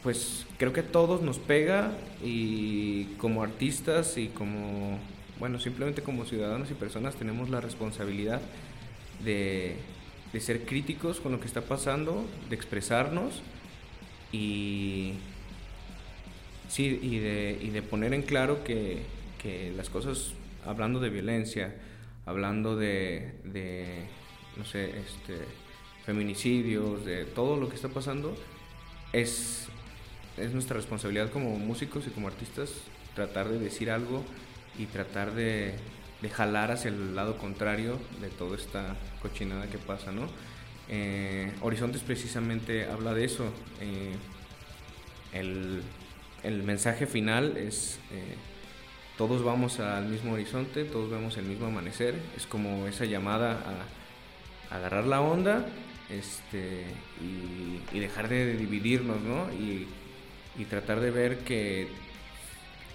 pues 0.03 0.45
creo 0.57 0.73
que 0.73 0.81
a 0.81 0.87
todos 0.87 1.21
nos 1.21 1.39
pega 1.39 1.91
y 2.23 3.05
como 3.17 3.43
artistas 3.43 4.17
y 4.17 4.27
como, 4.27 4.99
bueno, 5.39 5.59
simplemente 5.59 6.03
como 6.03 6.25
ciudadanos 6.25 6.69
y 6.69 6.75
personas 6.75 7.15
tenemos 7.15 7.49
la 7.49 7.61
responsabilidad 7.61 8.41
de, 9.23 9.77
de 10.31 10.39
ser 10.39 10.65
críticos 10.65 11.19
con 11.19 11.31
lo 11.31 11.39
que 11.39 11.47
está 11.47 11.61
pasando, 11.61 12.25
de 12.49 12.55
expresarnos 12.55 13.41
y 14.31 15.13
Sí, 16.73 16.99
y 17.03 17.19
de, 17.19 17.59
y 17.61 17.69
de 17.69 17.83
poner 17.83 18.15
en 18.15 18.23
claro 18.23 18.63
que, 18.63 19.03
que, 19.39 19.71
las 19.77 19.91
cosas, 19.91 20.33
hablando 20.65 20.99
de 20.99 21.09
violencia, 21.09 21.75
hablando 22.25 22.75
de, 22.75 24.07
no 24.57 24.65
sé, 24.65 24.99
este, 24.99 25.37
feminicidios, 26.05 27.05
de 27.05 27.25
todo 27.25 27.57
lo 27.57 27.69
que 27.69 27.75
está 27.75 27.89
pasando, 27.89 28.35
es, 29.11 29.67
es 30.37 30.53
nuestra 30.53 30.75
responsabilidad 30.75 31.31
como 31.31 31.57
músicos 31.57 32.05
y 32.07 32.09
como 32.09 32.27
artistas 32.27 32.71
tratar 33.15 33.49
de 33.49 33.59
decir 33.59 33.91
algo 33.91 34.23
y 34.77 34.85
tratar 34.85 35.33
de, 35.33 35.75
de 36.21 36.29
jalar 36.29 36.71
hacia 36.71 36.89
el 36.89 37.15
lado 37.15 37.37
contrario 37.37 37.99
de 38.21 38.29
toda 38.29 38.57
esta 38.57 38.95
cochinada 39.21 39.67
que 39.67 39.77
pasa, 39.77 40.11
¿no? 40.11 40.27
Eh, 40.89 41.51
Horizontes 41.61 42.01
precisamente 42.01 42.85
habla 42.85 43.13
de 43.13 43.25
eso. 43.25 43.45
Eh, 43.79 44.15
el, 45.33 45.81
el 46.43 46.63
mensaje 46.63 47.07
final 47.07 47.57
es, 47.57 47.99
eh, 48.11 48.35
todos 49.17 49.43
vamos 49.43 49.79
al 49.79 50.05
mismo 50.05 50.33
horizonte, 50.33 50.85
todos 50.85 51.09
vemos 51.09 51.37
el 51.37 51.45
mismo 51.45 51.67
amanecer, 51.67 52.15
es 52.35 52.47
como 52.47 52.87
esa 52.87 53.05
llamada 53.05 53.59
a, 54.71 54.75
agarrar 54.75 55.05
la 55.05 55.21
onda 55.21 55.67
este, 56.09 56.85
y, 57.21 57.99
dejar 57.99 58.27
de 58.27 58.57
dividirnos, 58.57 59.21
¿no? 59.21 59.51
Y, 59.53 59.87
tratar 60.69 60.99
de 60.99 61.11
ver 61.11 61.39
que 61.39 61.87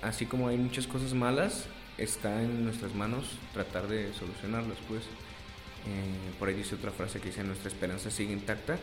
así 0.01 0.27
como 0.27 0.49
hay 0.49 0.57
muchas 0.57 0.87
cosas 0.87 1.13
malas, 1.13 1.67
está 1.99 2.43
en 2.43 2.65
nuestras 2.65 2.95
manos 2.95 3.39
tratar 3.53 3.89
de 3.89 4.13
solucionarlas, 4.15 4.79
pues. 4.89 5.03
Eh, 5.03 6.33
por 6.39 6.49
ahí 6.49 6.55
dice 6.55 6.75
otra 6.75 6.91
frase 6.91 7.21
que 7.21 7.27
dice 7.27 7.45
nuestra 7.45 7.69
esperanza 7.69 8.11
sigue 8.11 8.33
intacta. 8.33 8.79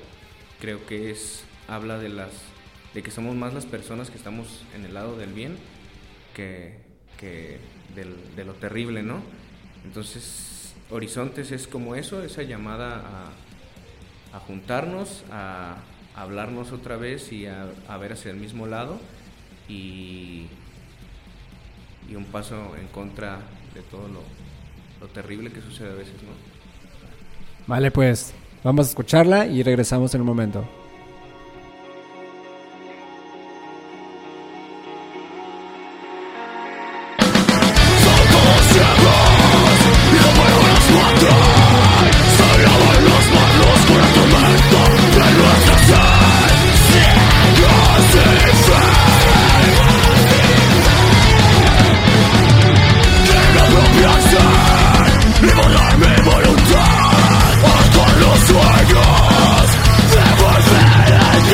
Creo 0.60 0.86
que 0.86 1.12
es 1.12 1.44
habla 1.68 1.98
de 1.98 2.10
las 2.10 2.32
de 2.94 3.04
que 3.04 3.12
somos 3.12 3.36
más 3.36 3.54
las 3.54 3.66
personas 3.66 4.10
que 4.10 4.18
estamos 4.18 4.64
en 4.76 4.86
el 4.86 4.94
lado 4.94 5.18
del 5.18 5.34
bien 5.34 5.58
que, 6.34 6.85
que 7.20 7.60
de 7.96 8.46
lo 8.46 8.54
terrible, 8.54 9.04
¿no? 9.04 9.22
Entonces, 9.86 10.74
Horizontes 10.90 11.52
es 11.52 11.68
como 11.68 11.96
eso, 11.96 12.24
esa 12.24 12.44
llamada 12.44 13.02
a, 14.34 14.40
juntarnos, 14.40 15.24
a, 15.32 15.78
hablarnos 16.16 16.72
otra 16.72 16.98
vez 16.98 17.32
y 17.32 17.46
a, 17.48 17.98
ver 17.98 18.14
hacia 18.14 18.32
el 18.32 18.38
mismo 18.38 18.68
lado 18.68 19.00
y, 19.68 20.48
y, 22.10 22.16
un 22.16 22.26
paso 22.26 22.76
en 22.80 22.88
contra 22.88 23.40
de 23.74 23.82
todo 23.82 24.08
lo, 24.08 24.22
lo 25.02 25.08
terrible 25.08 25.52
que 25.52 25.62
sucede 25.62 25.92
a 25.92 25.96
veces, 25.96 26.16
¿no? 26.24 26.32
Vale, 27.68 27.90
pues 27.90 28.34
vamos 28.64 28.88
a 28.88 28.90
escucharla 28.90 29.48
y 29.48 29.64
regresamos 29.64 30.14
en 30.14 30.22
un 30.22 30.28
momento. 30.28 30.85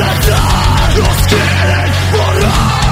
Just 0.02 0.28
not 0.28 0.96
your 0.96 1.14
skin 1.22 1.38
and 1.38 1.92
blood 2.12 2.91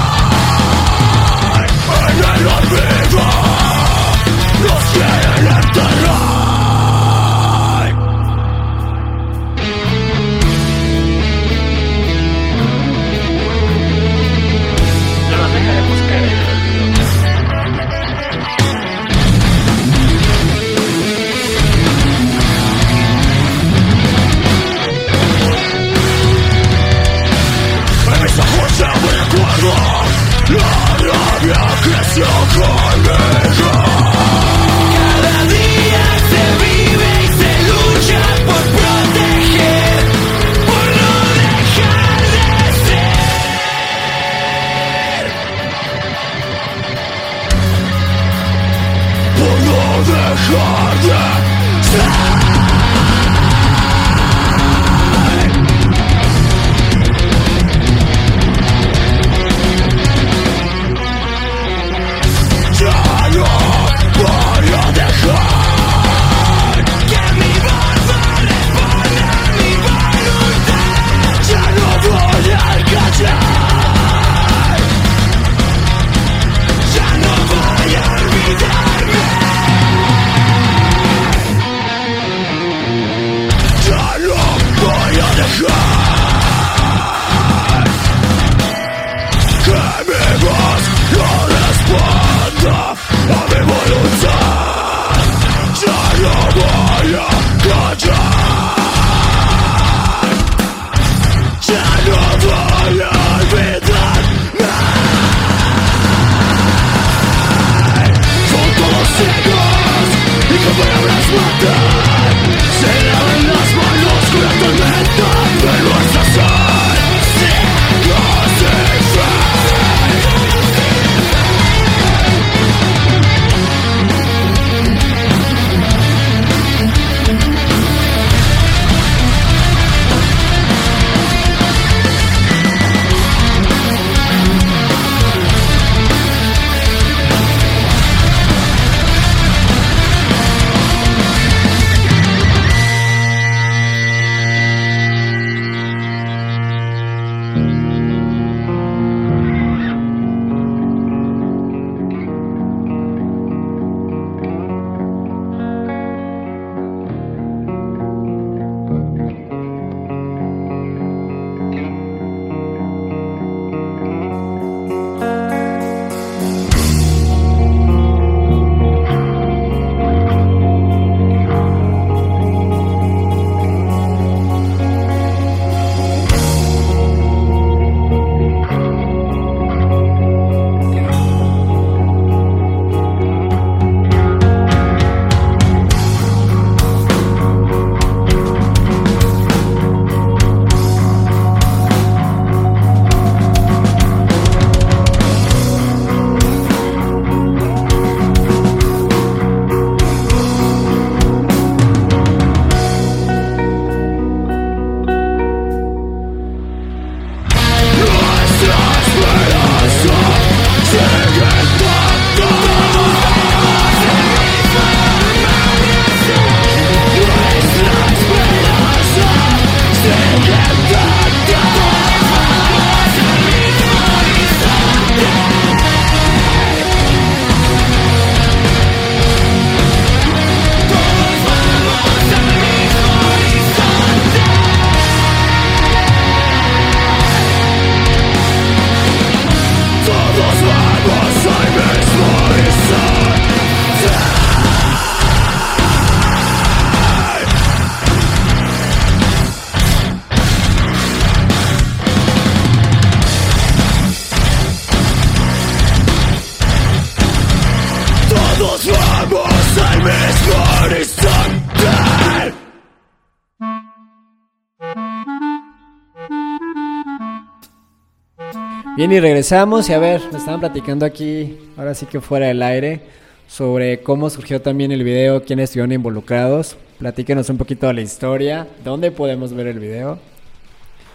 Bien, 269.01 269.13
y 269.13 269.19
regresamos 269.19 269.89
y 269.89 269.93
a 269.93 269.97
ver, 269.97 270.21
me 270.31 270.37
estaban 270.37 270.59
platicando 270.59 271.07
aquí, 271.07 271.57
ahora 271.75 271.95
sí 271.95 272.05
que 272.05 272.21
fuera 272.21 272.45
del 272.45 272.61
aire, 272.61 273.01
sobre 273.47 274.01
cómo 274.01 274.29
surgió 274.29 274.61
también 274.61 274.91
el 274.91 275.03
video, 275.03 275.43
quiénes 275.43 275.71
estuvieron 275.71 275.91
involucrados. 275.91 276.77
Platíquenos 276.99 277.49
un 277.49 277.57
poquito 277.57 277.87
de 277.87 277.95
la 277.95 278.01
historia, 278.01 278.67
dónde 278.83 279.09
podemos 279.09 279.53
ver 279.53 279.65
el 279.65 279.79
video. 279.79 280.19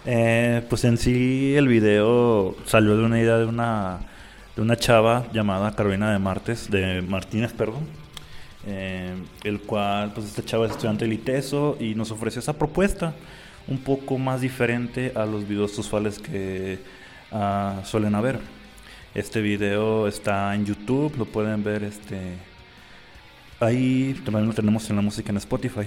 Eh, 0.05 0.63
pues 0.69 0.83
en 0.83 0.99
sí 0.99 1.55
el 1.55 1.69
video 1.69 2.57
salió 2.67 2.97
de 2.97 3.05
una 3.05 3.21
idea 3.21 3.39
de 3.39 3.45
una, 3.45 4.01
de 4.57 4.63
una 4.63 4.75
chava 4.75 5.25
llamada 5.33 5.77
Carolina 5.77 6.11
de 6.11 6.19
Martes, 6.19 6.69
de 6.69 7.03
Martínez, 7.03 7.53
perdón. 7.53 7.87
eh, 8.67 9.15
el 9.45 9.61
cual, 9.61 10.13
pues 10.13 10.27
esta 10.27 10.45
chava 10.45 10.67
es 10.67 10.73
estudiante 10.73 11.05
del 11.05 11.15
ITESO 11.15 11.77
y 11.79 11.95
nos 11.95 12.11
ofreció 12.11 12.41
esa 12.41 12.55
propuesta 12.55 13.15
un 13.69 13.79
poco 13.79 14.19
más 14.19 14.41
diferente 14.41 15.13
a 15.15 15.25
los 15.25 15.47
videos 15.47 15.79
usuales 15.79 16.19
que 16.19 16.81
ah, 17.33 17.81
suelen 17.85 18.15
haber. 18.15 18.39
Este 19.15 19.41
video 19.41 20.07
está 20.07 20.55
en 20.55 20.67
YouTube, 20.67 21.17
lo 21.17 21.25
pueden 21.25 21.63
ver 21.65 21.85
este 21.85 22.35
ahí 23.61 24.21
también 24.25 24.47
lo 24.47 24.53
tenemos 24.53 24.89
en 24.91 24.97
la 24.97 25.03
música 25.03 25.31
en 25.31 25.39
Spotify. 25.39 25.87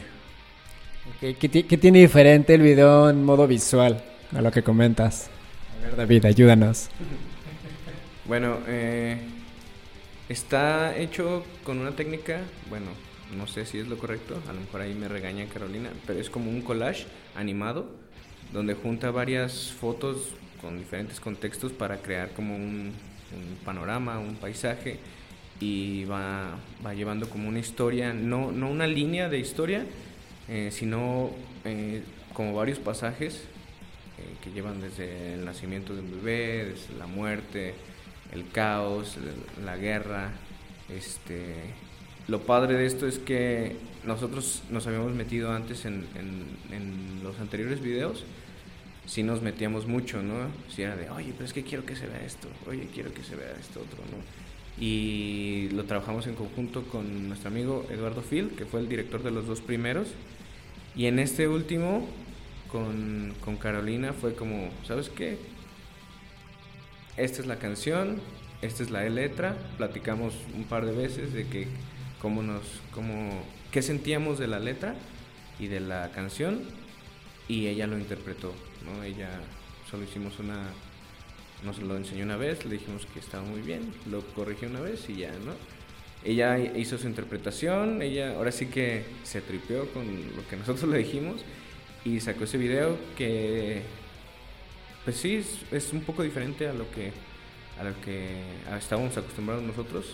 ¿Qué, 1.19 1.33
qué 1.35 1.77
tiene 1.77 1.99
diferente 1.99 2.53
el 2.53 2.61
video 2.61 3.09
en 3.09 3.23
modo 3.23 3.47
visual 3.47 4.03
a 4.35 4.41
lo 4.41 4.51
que 4.51 4.63
comentas? 4.63 5.29
A 5.79 5.85
ver, 5.85 5.95
David, 5.95 6.25
ayúdanos. 6.25 6.89
Bueno, 8.29 8.59
eh, 8.67 9.17
está 10.29 10.95
hecho 10.95 11.43
con 11.63 11.79
una 11.79 11.95
técnica, 11.95 12.41
bueno, 12.69 12.85
no 13.35 13.47
sé 13.47 13.65
si 13.65 13.79
es 13.79 13.87
lo 13.87 13.97
correcto, 13.97 14.39
a 14.47 14.53
lo 14.53 14.59
mejor 14.59 14.81
ahí 14.81 14.93
me 14.93 15.07
regaña 15.07 15.45
Carolina, 15.51 15.89
pero 16.05 16.19
es 16.19 16.29
como 16.29 16.51
un 16.51 16.61
collage 16.61 17.07
animado 17.35 17.87
donde 18.53 18.75
junta 18.75 19.09
varias 19.09 19.71
fotos 19.71 20.35
con 20.61 20.77
diferentes 20.77 21.19
contextos 21.19 21.71
para 21.71 21.97
crear 21.97 22.29
como 22.31 22.55
un, 22.55 22.91
un 23.33 23.57
panorama, 23.65 24.19
un 24.19 24.35
paisaje 24.35 24.97
y 25.59 26.05
va, 26.05 26.57
va 26.85 26.93
llevando 26.93 27.29
como 27.29 27.49
una 27.49 27.59
historia, 27.59 28.13
no, 28.13 28.51
no 28.51 28.69
una 28.69 28.87
línea 28.87 29.29
de 29.29 29.39
historia, 29.39 29.85
eh, 30.47 30.69
sino 30.71 31.31
eh, 31.65 32.01
como 32.33 32.53
varios 32.53 32.79
pasajes 32.79 33.35
eh, 34.17 34.35
que 34.43 34.51
llevan 34.51 34.81
desde 34.81 35.33
el 35.35 35.45
nacimiento 35.45 35.93
de 35.93 36.01
un 36.01 36.11
bebé, 36.11 36.65
desde 36.65 36.95
la 36.97 37.07
muerte, 37.07 37.73
el 38.31 38.49
caos, 38.51 39.17
la 39.63 39.75
guerra. 39.77 40.31
Este, 40.89 41.53
lo 42.27 42.41
padre 42.41 42.75
de 42.75 42.85
esto 42.85 43.05
es 43.07 43.19
que 43.19 43.75
nosotros 44.05 44.63
nos 44.69 44.87
habíamos 44.87 45.13
metido 45.13 45.51
antes 45.51 45.85
en, 45.85 46.05
en- 46.15 46.73
en 46.73 47.23
los 47.23 47.39
anteriores 47.39 47.81
videos, 47.81 48.23
sí 49.09 49.23
nos 49.23 49.41
metíamos 49.41 49.87
mucho, 49.87 50.21
¿no? 50.21 50.35
Si 50.73 50.83
era 50.83 50.95
de, 50.95 51.09
oye, 51.09 51.33
pero 51.33 51.45
es 51.45 51.53
que 51.53 51.63
quiero 51.63 51.83
que 51.83 51.95
se 51.95 52.05
vea 52.05 52.23
esto, 52.23 52.47
oye, 52.67 52.87
quiero 52.93 53.11
que 53.11 53.23
se 53.23 53.35
vea 53.35 53.51
esto 53.59 53.81
otro, 53.81 53.97
¿no? 54.11 54.83
Y 54.83 55.69
lo 55.71 55.83
trabajamos 55.85 56.27
en 56.27 56.35
conjunto 56.35 56.83
con 56.83 57.27
nuestro 57.27 57.49
amigo 57.49 57.85
Eduardo 57.89 58.21
Phil, 58.21 58.51
que 58.55 58.65
fue 58.65 58.79
el 58.79 58.87
director 58.87 59.23
de 59.23 59.31
los 59.31 59.47
dos 59.47 59.61
primeros. 59.61 60.09
Y 60.95 61.07
en 61.07 61.19
este 61.19 61.47
último, 61.47 62.07
con, 62.71 63.33
con 63.43 63.57
Carolina, 63.57 64.13
fue 64.13 64.35
como, 64.35 64.69
¿sabes 64.87 65.09
qué? 65.09 65.37
Esta 67.17 67.41
es 67.41 67.47
la 67.47 67.57
canción, 67.57 68.21
esta 68.61 68.83
es 68.83 68.91
la 68.91 69.03
letra. 69.09 69.57
Platicamos 69.77 70.33
un 70.55 70.63
par 70.63 70.85
de 70.85 70.93
veces 70.93 71.33
de 71.33 71.47
que 71.47 71.67
cómo 72.21 72.43
nos, 72.43 72.63
cómo, 72.93 73.43
qué 73.71 73.81
sentíamos 73.81 74.39
de 74.39 74.47
la 74.47 74.59
letra 74.59 74.95
y 75.59 75.67
de 75.67 75.81
la 75.81 76.11
canción. 76.11 76.61
Y 77.49 77.67
ella 77.67 77.87
lo 77.87 77.97
interpretó, 77.97 78.53
Ella 79.03 79.29
solo 79.89 80.03
hicimos 80.03 80.39
una, 80.39 80.67
nos 81.63 81.79
lo 81.79 81.97
enseñó 81.97 82.23
una 82.23 82.37
vez, 82.37 82.65
le 82.65 82.71
dijimos 82.71 83.05
que 83.13 83.19
estaba 83.19 83.43
muy 83.43 83.61
bien, 83.61 83.93
lo 84.09 84.21
corrigió 84.33 84.67
una 84.67 84.81
vez 84.81 85.09
y 85.09 85.17
ya, 85.17 85.31
¿no? 85.31 85.53
Ella 86.23 86.57
hizo 86.57 86.97
su 86.97 87.07
interpretación, 87.07 88.01
ella 88.01 88.35
ahora 88.35 88.51
sí 88.51 88.65
que 88.65 89.05
se 89.23 89.41
tripeó 89.41 89.87
con 89.93 90.05
lo 90.35 90.47
que 90.47 90.55
nosotros 90.57 90.89
le 90.89 90.99
dijimos 90.99 91.41
y 92.03 92.19
sacó 92.19 92.43
ese 92.43 92.57
video 92.57 92.97
que 93.17 93.81
pues 95.03 95.17
sí 95.17 95.35
es, 95.35 95.59
es 95.71 95.93
un 95.93 96.01
poco 96.01 96.23
diferente 96.23 96.67
a 96.67 96.73
lo 96.73 96.89
que 96.91 97.11
a 97.79 97.83
lo 97.83 97.99
que 98.01 98.27
estábamos 98.77 99.15
acostumbrados 99.15 99.63
nosotros 99.63 100.05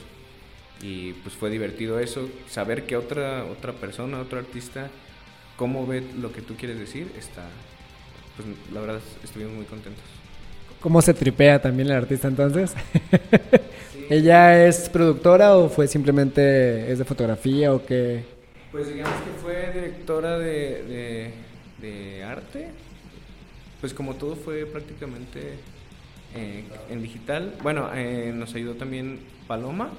y 0.82 1.14
pues 1.14 1.36
fue 1.36 1.50
divertido 1.50 2.00
eso 2.00 2.30
saber 2.48 2.86
que 2.86 2.96
otra 2.96 3.46
otra 3.46 3.74
persona 3.74 4.20
otro 4.20 4.40
artista 4.40 4.90
cómo 5.58 5.88
ve 5.88 6.04
lo 6.20 6.32
que 6.32 6.42
tú 6.42 6.56
quieres 6.56 6.78
decir 6.78 7.12
está 7.18 7.48
pues 8.36 8.48
la 8.74 8.82
verdad 8.82 9.00
estuvimos 9.24 9.54
muy 9.54 9.65
contentos 9.65 10.04
¿Cómo 10.86 11.02
se 11.02 11.15
tripea 11.15 11.60
también 11.60 11.88
el 11.88 11.95
artista 11.95 12.28
entonces? 12.28 12.76
¿Ella 14.10 14.67
es 14.67 14.88
productora 14.88 15.58
o 15.58 15.67
fue 15.67 15.88
simplemente 15.88 16.91
es 16.91 17.00
de 17.00 17.06
fotografía 17.06 17.74
o 17.74 17.84
qué? 17.84 18.24
Pues 18.71 18.93
digamos 18.93 19.15
que 19.24 19.32
fue 19.41 19.71
directora 19.74 20.38
de, 20.38 20.84
de, 20.84 21.34
de 21.82 22.24
arte. 22.24 22.67
Pues 23.82 23.95
como 23.95 24.13
todo 24.13 24.36
fue 24.36 24.67
prácticamente 24.67 25.56
eh, 26.36 26.65
en 26.91 27.02
digital. 27.02 27.56
Bueno, 27.63 27.89
eh, 27.95 28.32
nos 28.36 28.54
ayudó 28.54 28.76
también 28.76 29.21
Paloma. 29.48 29.89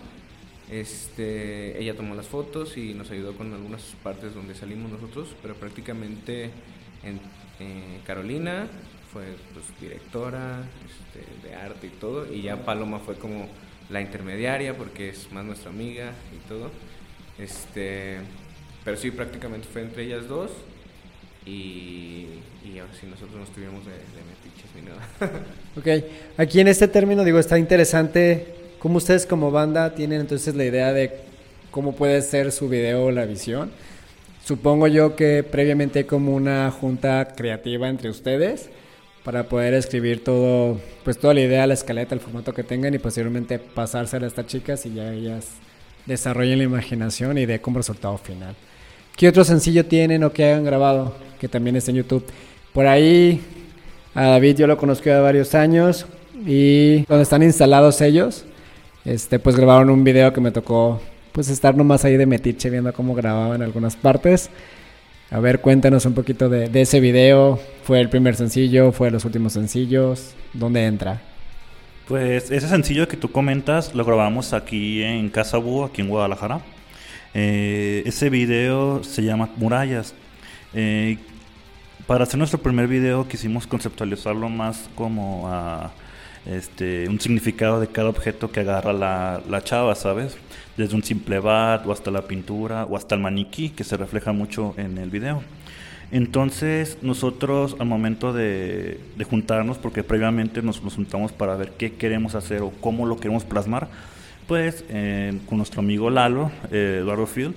Este, 0.70 1.82
ella 1.82 1.96
tomó 1.96 2.14
las 2.14 2.26
fotos 2.26 2.76
y 2.76 2.94
nos 2.94 3.10
ayudó 3.10 3.36
con 3.36 3.52
algunas 3.52 3.82
partes 4.04 4.34
donde 4.34 4.54
salimos 4.54 4.92
nosotros, 4.92 5.34
pero 5.42 5.54
prácticamente 5.54 6.50
en, 7.02 7.18
eh, 7.60 8.00
Carolina 8.06 8.66
fue 9.12 9.24
pues, 9.54 9.64
directora 9.80 10.62
este, 10.84 11.48
de 11.48 11.54
arte 11.54 11.86
y 11.86 11.90
todo, 11.90 12.32
y 12.32 12.42
ya 12.42 12.64
Paloma 12.64 12.98
fue 12.98 13.16
como 13.16 13.48
la 13.88 14.00
intermediaria 14.00 14.76
porque 14.76 15.10
es 15.10 15.30
más 15.32 15.44
nuestra 15.44 15.70
amiga 15.70 16.12
y 16.34 16.48
todo. 16.48 16.70
Este, 17.38 18.18
pero 18.84 18.96
sí, 18.96 19.10
prácticamente 19.10 19.68
fue 19.70 19.82
entre 19.82 20.04
ellas 20.04 20.28
dos. 20.28 20.50
Y, 21.44 22.26
y 22.64 22.78
ahora 22.80 22.92
sí, 23.00 23.06
nosotros 23.06 23.36
no 23.36 23.44
estuvimos 23.44 23.84
de, 23.84 23.92
metiches 23.92 24.74
ni 24.74 24.82
nada. 24.82 25.42
Ok, 25.76 26.04
aquí 26.38 26.60
en 26.60 26.68
este 26.68 26.88
término 26.88 27.22
digo, 27.22 27.38
está 27.38 27.58
interesante 27.58 28.46
cómo 28.78 28.96
ustedes 28.96 29.26
como 29.26 29.50
banda 29.50 29.94
tienen 29.94 30.22
entonces 30.22 30.54
la 30.54 30.64
idea 30.64 30.92
de 30.92 31.12
cómo 31.70 31.94
puede 31.94 32.22
ser 32.22 32.50
su 32.50 32.68
video 32.68 33.10
la 33.10 33.26
visión. 33.26 33.70
Supongo 34.46 34.86
yo 34.86 35.16
que 35.16 35.42
previamente 35.42 35.98
hay 35.98 36.04
como 36.04 36.32
una 36.32 36.70
junta 36.70 37.34
creativa 37.34 37.88
entre 37.88 38.10
ustedes 38.10 38.70
para 39.24 39.48
poder 39.48 39.74
escribir 39.74 40.22
todo, 40.22 40.78
pues 41.02 41.18
toda 41.18 41.34
la 41.34 41.40
idea, 41.40 41.66
la 41.66 41.74
escaleta, 41.74 42.14
el 42.14 42.20
formato 42.20 42.54
que 42.54 42.62
tengan 42.62 42.94
y 42.94 43.00
posteriormente 43.00 43.58
pasársela 43.58 44.24
a 44.24 44.28
estas 44.28 44.46
chicas 44.46 44.86
y 44.86 44.94
ya 44.94 45.12
ellas 45.12 45.48
desarrollen 46.06 46.58
la 46.58 46.64
imaginación 46.64 47.38
y 47.38 47.44
de 47.44 47.60
como 47.60 47.78
resultado 47.78 48.16
final. 48.18 48.54
¿Qué 49.16 49.26
otro 49.26 49.42
sencillo 49.42 49.84
tienen 49.84 50.22
o 50.22 50.32
que 50.32 50.44
hayan 50.44 50.64
grabado 50.64 51.16
que 51.40 51.48
también 51.48 51.74
está 51.74 51.90
en 51.90 51.96
YouTube? 51.96 52.24
Por 52.72 52.86
ahí 52.86 53.40
a 54.14 54.26
David 54.26 54.58
yo 54.58 54.68
lo 54.68 54.76
conozco 54.76 55.10
de 55.10 55.18
varios 55.18 55.56
años 55.56 56.06
y 56.46 57.04
donde 57.06 57.24
están 57.24 57.42
instalados 57.42 58.00
ellos, 58.00 58.44
este, 59.04 59.40
pues 59.40 59.56
grabaron 59.56 59.90
un 59.90 60.04
video 60.04 60.32
que 60.32 60.40
me 60.40 60.52
tocó 60.52 61.00
pues 61.36 61.50
estar 61.50 61.76
nomás 61.76 62.02
ahí 62.06 62.16
de 62.16 62.24
metiche 62.24 62.70
viendo 62.70 62.90
cómo 62.94 63.14
grababan 63.14 63.60
algunas 63.60 63.94
partes. 63.94 64.48
A 65.30 65.38
ver, 65.38 65.60
cuéntanos 65.60 66.06
un 66.06 66.14
poquito 66.14 66.48
de, 66.48 66.70
de 66.70 66.80
ese 66.80 66.98
video. 66.98 67.60
¿Fue 67.82 68.00
el 68.00 68.08
primer 68.08 68.36
sencillo? 68.36 68.90
¿Fue 68.90 69.10
los 69.10 69.26
últimos 69.26 69.52
sencillos? 69.52 70.34
¿Dónde 70.54 70.86
entra? 70.86 71.20
Pues 72.08 72.50
ese 72.50 72.68
sencillo 72.68 73.06
que 73.06 73.18
tú 73.18 73.30
comentas 73.30 73.94
lo 73.94 74.02
grabamos 74.06 74.54
aquí 74.54 75.02
en 75.02 75.28
Casa 75.28 75.58
Búho, 75.58 75.84
aquí 75.84 76.00
en 76.00 76.08
Guadalajara. 76.08 76.62
Eh, 77.34 78.02
ese 78.06 78.30
video 78.30 79.04
se 79.04 79.22
llama 79.22 79.50
Murallas. 79.58 80.14
Eh, 80.72 81.18
para 82.06 82.24
hacer 82.24 82.38
nuestro 82.38 82.62
primer 82.62 82.88
video 82.88 83.28
quisimos 83.28 83.66
conceptualizarlo 83.66 84.48
más 84.48 84.88
como 84.94 85.48
a 85.48 85.92
este, 86.46 87.06
un 87.10 87.20
significado 87.20 87.78
de 87.78 87.88
cada 87.88 88.08
objeto 88.08 88.50
que 88.50 88.60
agarra 88.60 88.94
la, 88.94 89.42
la 89.50 89.62
chava, 89.62 89.94
¿sabes? 89.94 90.38
Desde 90.76 90.94
un 90.94 91.02
simple 91.02 91.38
bat 91.38 91.86
o 91.86 91.92
hasta 91.92 92.10
la 92.10 92.22
pintura 92.22 92.84
o 92.84 92.96
hasta 92.96 93.14
el 93.14 93.20
maniquí 93.20 93.70
que 93.70 93.84
se 93.84 93.96
refleja 93.96 94.32
mucho 94.32 94.74
en 94.76 94.98
el 94.98 95.10
video. 95.10 95.42
Entonces 96.12 96.98
nosotros 97.02 97.76
al 97.80 97.86
momento 97.86 98.32
de, 98.32 99.00
de 99.16 99.24
juntarnos, 99.24 99.78
porque 99.78 100.04
previamente 100.04 100.62
nos, 100.62 100.82
nos 100.82 100.94
juntamos 100.94 101.32
para 101.32 101.56
ver 101.56 101.72
qué 101.72 101.94
queremos 101.94 102.34
hacer 102.34 102.62
o 102.62 102.70
cómo 102.80 103.06
lo 103.06 103.16
queremos 103.16 103.44
plasmar, 103.44 103.88
pues 104.46 104.84
eh, 104.88 105.38
con 105.48 105.58
nuestro 105.58 105.80
amigo 105.80 106.10
Lalo, 106.10 106.50
eh, 106.70 106.98
Eduardo 107.00 107.26
Field, 107.26 107.56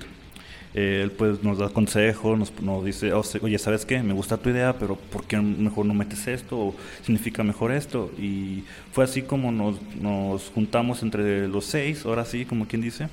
él 0.73 1.11
pues 1.11 1.43
nos 1.43 1.57
da 1.57 1.69
consejos, 1.69 2.37
nos, 2.37 2.61
nos 2.61 2.85
dice, 2.85 3.11
"Oh, 3.13 3.23
oye, 3.41 3.57
¿sabes 3.57 3.85
qué? 3.85 4.01
Me 4.03 4.13
gusta 4.13 4.37
tu 4.37 4.49
idea, 4.49 4.73
pero 4.77 4.95
¿por 4.95 5.25
qué 5.25 5.37
mejor 5.37 5.85
no 5.85 5.93
metes 5.93 6.27
esto? 6.27 6.57
¿O 6.57 6.75
significa 7.03 7.43
mejor 7.43 7.71
esto? 7.71 8.11
Y 8.19 8.63
fue 8.91 9.03
así 9.03 9.23
como 9.23 9.51
nos, 9.51 9.77
nos 9.99 10.49
juntamos 10.53 11.01
entre 11.01 11.47
los 11.47 11.65
seis, 11.65 12.05
ahora 12.05 12.25
sí, 12.25 12.45
como 12.45 12.67
quien 12.67 12.81
dice, 12.81 13.07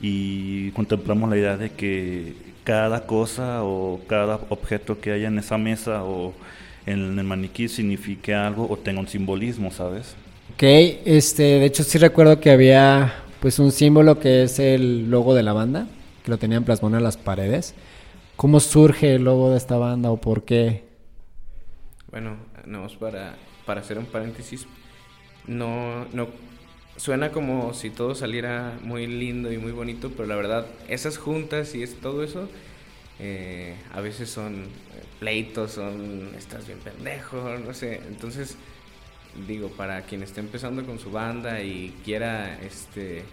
y 0.00 0.70
contemplamos 0.70 1.28
la 1.28 1.36
idea 1.36 1.56
de 1.56 1.70
que 1.70 2.34
cada 2.64 3.06
cosa 3.06 3.64
o 3.64 4.00
cada 4.06 4.40
objeto 4.48 5.00
que 5.00 5.12
haya 5.12 5.28
en 5.28 5.38
esa 5.38 5.58
mesa 5.58 6.04
o 6.04 6.34
en 6.86 7.18
el 7.18 7.24
maniquí 7.24 7.68
signifique 7.68 8.34
algo 8.34 8.66
o 8.68 8.76
tenga 8.76 9.00
un 9.00 9.08
simbolismo, 9.08 9.70
¿sabes? 9.70 10.14
Ok, 10.54 10.62
este, 11.04 11.42
de 11.42 11.64
hecho 11.66 11.84
sí 11.84 11.98
recuerdo 11.98 12.40
que 12.40 12.50
había 12.50 13.14
pues 13.40 13.58
un 13.58 13.72
símbolo 13.72 14.18
que 14.18 14.42
es 14.44 14.58
el 14.58 15.10
logo 15.10 15.34
de 15.34 15.42
la 15.42 15.52
banda, 15.52 15.86
lo 16.28 16.38
tenían 16.38 16.64
plasmado 16.64 16.96
en 16.96 17.02
las 17.02 17.16
paredes. 17.16 17.74
¿Cómo 18.36 18.60
surge 18.60 19.14
el 19.16 19.24
logo 19.24 19.50
de 19.50 19.56
esta 19.56 19.76
banda 19.76 20.10
o 20.10 20.20
por 20.20 20.44
qué? 20.44 20.84
Bueno, 22.10 22.36
no, 22.66 22.86
para, 23.00 23.36
para 23.66 23.80
hacer 23.80 23.98
un 23.98 24.06
paréntesis, 24.06 24.66
no, 25.46 26.04
no 26.12 26.28
suena 26.96 27.30
como 27.30 27.74
si 27.74 27.90
todo 27.90 28.14
saliera 28.14 28.78
muy 28.82 29.06
lindo 29.06 29.52
y 29.52 29.58
muy 29.58 29.72
bonito, 29.72 30.10
pero 30.10 30.26
la 30.26 30.36
verdad, 30.36 30.66
esas 30.88 31.18
juntas 31.18 31.74
y 31.74 31.82
es 31.82 32.00
todo 32.00 32.22
eso, 32.22 32.48
eh, 33.18 33.76
a 33.92 34.00
veces 34.00 34.30
son 34.30 34.66
pleitos, 35.18 35.72
son 35.72 36.30
estás 36.36 36.66
bien 36.66 36.78
pendejo, 36.78 37.56
no 37.58 37.74
sé. 37.74 38.00
Entonces, 38.08 38.56
digo, 39.46 39.68
para 39.68 40.02
quien 40.02 40.22
esté 40.22 40.40
empezando 40.40 40.84
con 40.84 40.98
su 40.98 41.10
banda 41.10 41.62
y 41.62 41.94
quiera 42.04 42.58
este 42.62 43.24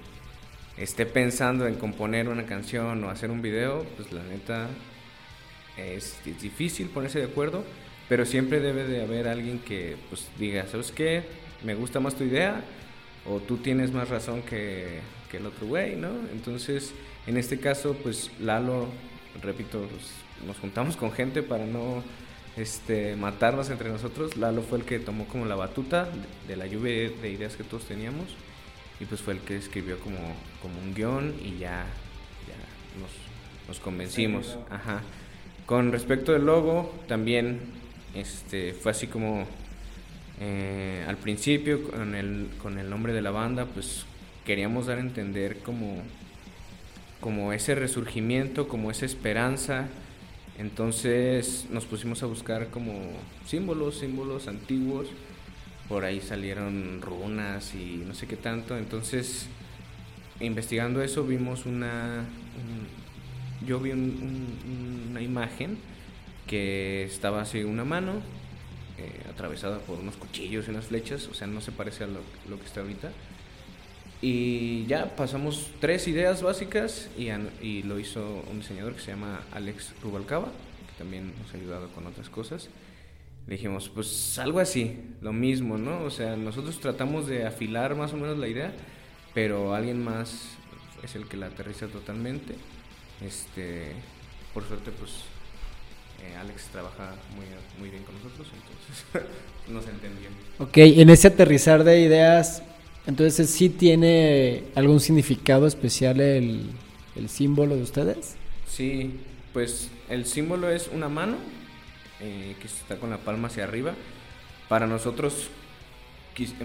esté 0.78 1.06
pensando 1.06 1.68
en 1.68 1.76
componer 1.76 2.28
una 2.28 2.46
canción 2.46 3.04
o 3.04 3.10
hacer 3.10 3.32
un 3.32 3.42
video, 3.42 3.86
pues 3.96 4.12
la 4.12 4.24
neta 4.24 4.68
es, 5.78 6.18
difícil 6.42 6.88
ponerse 6.90 7.20
de 7.20 7.26
acuerdo, 7.26 7.64
pero 8.10 8.26
siempre 8.26 8.60
debe 8.60 8.86
de 8.86 9.02
haber 9.02 9.28
alguien 9.28 9.60
que 9.60 9.96
pues 10.10 10.28
diga, 10.38 10.68
¿sabes 10.68 10.92
qué? 10.92 11.24
Me 11.64 11.76
gusta 11.76 12.00
más 12.00 12.16
tu 12.16 12.24
idea 12.24 12.62
o 13.26 13.40
tú 13.40 13.58
tienes 13.58 13.92
más 13.92 14.10
razón 14.10 14.42
que, 14.44 15.00
que 15.32 15.38
el 15.38 15.46
otro 15.46 15.68
güey, 15.68 15.96
¿no? 15.96 16.10
Entonces, 16.32 16.94
en 17.26 17.38
este 17.38 17.60
caso, 17.60 17.96
pues 18.04 18.30
Lalo, 18.40 18.88
repito, 19.42 19.88
pues, 19.90 20.12
nos 20.46 20.58
juntamos 20.60 20.96
con 20.96 21.12
gente 21.12 21.42
para 21.42 21.66
no 21.66 22.04
este, 22.58 23.16
matarnos 23.16 23.70
entre 23.70 23.90
nosotros. 23.90 24.38
Lalo 24.38 24.62
fue 24.62 24.80
el 24.80 24.86
que 24.86 25.00
tomó 25.00 25.26
como 25.26 25.46
la 25.46 25.56
batuta 25.56 26.08
de, 26.48 26.56
la 26.56 26.68
lluvia 26.68 27.10
de 27.10 27.32
ideas 27.32 27.56
que 27.56 27.64
todos 27.64 27.86
teníamos 27.86 28.36
y 29.00 29.06
pues 29.06 29.22
fue 29.22 29.34
el 29.34 29.40
que 29.40 29.58
escribió 29.58 30.00
como, 30.00 30.18
como 30.62 30.80
un 30.80 30.94
guion 30.94 31.34
y 31.44 31.58
ya, 31.58 31.86
ya 32.48 33.00
nos, 33.00 33.12
nos 33.68 33.80
convencimos. 33.80 34.58
Ajá. 34.70 35.02
Con 35.66 35.92
respecto 35.92 36.32
del 36.32 36.46
logo, 36.46 36.94
también 37.08 37.60
este, 38.14 38.74
fue 38.74 38.92
así 38.92 39.08
como 39.08 39.46
eh, 40.40 41.04
al 41.08 41.18
principio 41.18 41.84
con 41.90 42.16
el, 42.16 42.50
con 42.62 42.78
el 42.78 42.90
nombre 42.90 43.14
de 43.14 43.22
la 43.22 43.32
banda, 43.32 43.66
pues 43.66 44.06
queríamos 44.46 44.86
dar 44.86 45.00
a 45.00 45.02
entender 45.02 45.60
como, 45.60 46.02
como 47.20 47.52
ese 47.54 47.76
resurgimiento, 47.76 48.68
como 48.68 48.92
esa 48.92 49.06
esperanza 49.06 49.88
entonces 50.58 51.68
nos 51.70 51.86
pusimos 51.86 52.24
a 52.24 52.28
buscar 52.28 52.70
como 52.70 52.94
símbolos, 53.46 54.00
símbolos 54.00 54.48
antiguos. 54.48 55.08
Por 55.90 56.04
ahí 56.04 56.22
salieron 56.22 57.02
runas 57.02 57.76
y 57.76 58.04
no 58.06 58.14
sé 58.14 58.28
qué 58.28 58.38
tanto. 58.38 58.78
Entonces, 58.78 59.48
investigando 60.40 61.02
eso, 61.02 61.24
vimos 61.24 61.66
una. 61.66 62.26
yo 63.66 63.80
vi 63.80 63.92
una 63.92 65.22
imagen 65.22 65.78
que 66.48 67.04
estaba 67.04 67.42
así 67.42 67.64
una 67.64 67.86
mano 67.86 68.22
eh, 68.98 69.30
atravesada 69.30 69.80
por 69.80 70.00
unos 70.00 70.16
cuchillos 70.16 70.68
y 70.68 70.72
unas 70.72 70.86
flechas. 70.86 71.28
O 71.28 71.34
sea, 71.34 71.48
no 71.48 71.62
se 71.62 71.72
parece 71.72 72.06
a 72.06 72.08
lo, 72.08 72.22
lo 72.50 72.60
que 72.60 72.66
está 72.66 72.82
ahorita. 72.82 73.12
Y 74.22 74.86
ya 74.86 75.16
pasamos 75.16 75.72
tres 75.80 76.08
ideas 76.08 76.42
básicas 76.42 77.10
y, 77.18 77.30
y, 77.62 77.84
lo 77.84 78.00
hizo 78.00 78.44
un 78.50 78.60
diseñador 78.60 78.96
que 78.96 79.02
se 79.02 79.12
llama 79.12 79.42
Alex 79.52 79.94
Rubalcaba, 80.02 80.48
que 80.48 80.98
también 80.98 81.34
nos 81.38 81.54
ha 81.54 81.58
ayudado 81.58 81.90
con 81.90 82.08
otras 82.08 82.30
cosas. 82.30 82.70
Le 83.48 83.56
dijimos, 83.56 83.90
pues 83.94 84.40
algo 84.40 84.60
así, 84.60 84.98
lo 85.22 85.32
mismo, 85.32 85.78
¿no? 85.78 86.04
O 86.04 86.10
sea, 86.10 86.36
nosotros 86.36 86.80
tratamos 86.80 87.28
de 87.28 87.46
afilar 87.46 87.96
más 87.96 88.14
o 88.14 88.18
menos 88.18 88.38
la 88.38 88.48
idea, 88.48 88.74
pero 89.34 89.76
alguien 89.76 90.04
más 90.04 90.50
es 91.04 91.16
el 91.16 91.28
que 91.28 91.38
la 91.38 91.48
aterriza 91.48 91.88
totalmente. 91.88 92.56
Este, 93.24 93.92
por 94.54 94.68
suerte, 94.68 94.92
pues 94.92 95.12
eh, 96.24 96.36
Alex 96.38 96.66
trabaja 96.72 97.14
muy, 97.36 97.46
muy 97.80 97.90
bien 97.90 98.04
con 98.04 98.16
nosotros, 98.16 98.48
entonces 98.48 99.32
nos 99.70 99.88
entendieron. 99.88 100.34
Ok, 100.58 100.78
en 100.78 101.10
ese 101.10 101.28
aterrizar 101.28 101.84
de 101.84 102.02
ideas, 102.02 102.64
entonces, 103.08 103.50
¿sí 103.50 103.70
tiene 103.70 104.64
algún 104.74 105.00
significado 105.00 105.68
especial 105.68 106.20
el, 106.20 106.64
símbolo 107.28 107.76
de 107.76 107.84
ustedes? 107.84 108.36
Sí, 108.68 109.20
pues 109.54 109.90
el 110.10 110.26
símbolo 110.26 110.70
es 110.70 110.90
una 110.92 111.08
mano 111.08 111.38
eh, 112.20 112.56
que 112.60 112.68
está 112.68 112.98
con 112.98 113.10
la 113.10 113.18
palma 113.18 113.48
hacia 113.48 113.64
arriba. 113.64 113.94
Para 114.70 114.88
nosotros, 114.88 115.50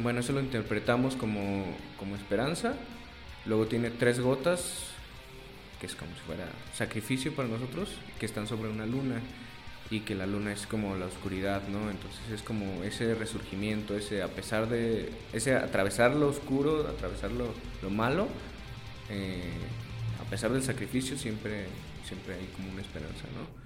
bueno, 0.00 0.20
eso 0.20 0.32
lo 0.32 0.40
interpretamos 0.40 1.16
como, 1.16 1.64
como 1.98 2.16
esperanza. 2.16 2.74
Luego 3.46 3.66
tiene 3.66 3.90
tres 3.90 4.20
gotas, 4.20 4.90
que 5.80 5.86
es 5.86 5.94
como 5.94 6.12
si 6.14 6.20
fuera 6.20 6.46
sacrificio 6.74 7.34
para 7.34 7.48
nosotros, 7.48 7.90
que 8.18 8.26
están 8.26 8.46
sobre 8.46 8.68
una 8.68 8.86
luna 8.86 9.20
y 9.90 10.00
que 10.00 10.14
la 10.14 10.26
luna 10.26 10.52
es 10.52 10.66
como 10.66 10.94
la 10.94 11.06
oscuridad, 11.06 11.66
¿no? 11.68 11.90
Entonces 11.90 12.20
es 12.32 12.42
como 12.42 12.84
ese 12.84 13.14
resurgimiento, 13.14 13.96
ese 13.96 14.22
a 14.22 14.28
pesar 14.28 14.68
de, 14.68 15.10
ese 15.32 15.56
atravesar 15.56 16.14
lo 16.14 16.28
oscuro, 16.28 16.86
atravesar 16.86 17.30
lo, 17.32 17.90
malo, 17.90 18.28
eh, 19.08 19.50
a 20.24 20.30
pesar 20.30 20.52
del 20.52 20.62
sacrificio 20.62 21.18
siempre, 21.18 21.66
siempre 22.06 22.34
hay 22.34 22.46
como 22.54 22.70
una 22.70 22.82
esperanza, 22.82 23.24
¿no? 23.34 23.59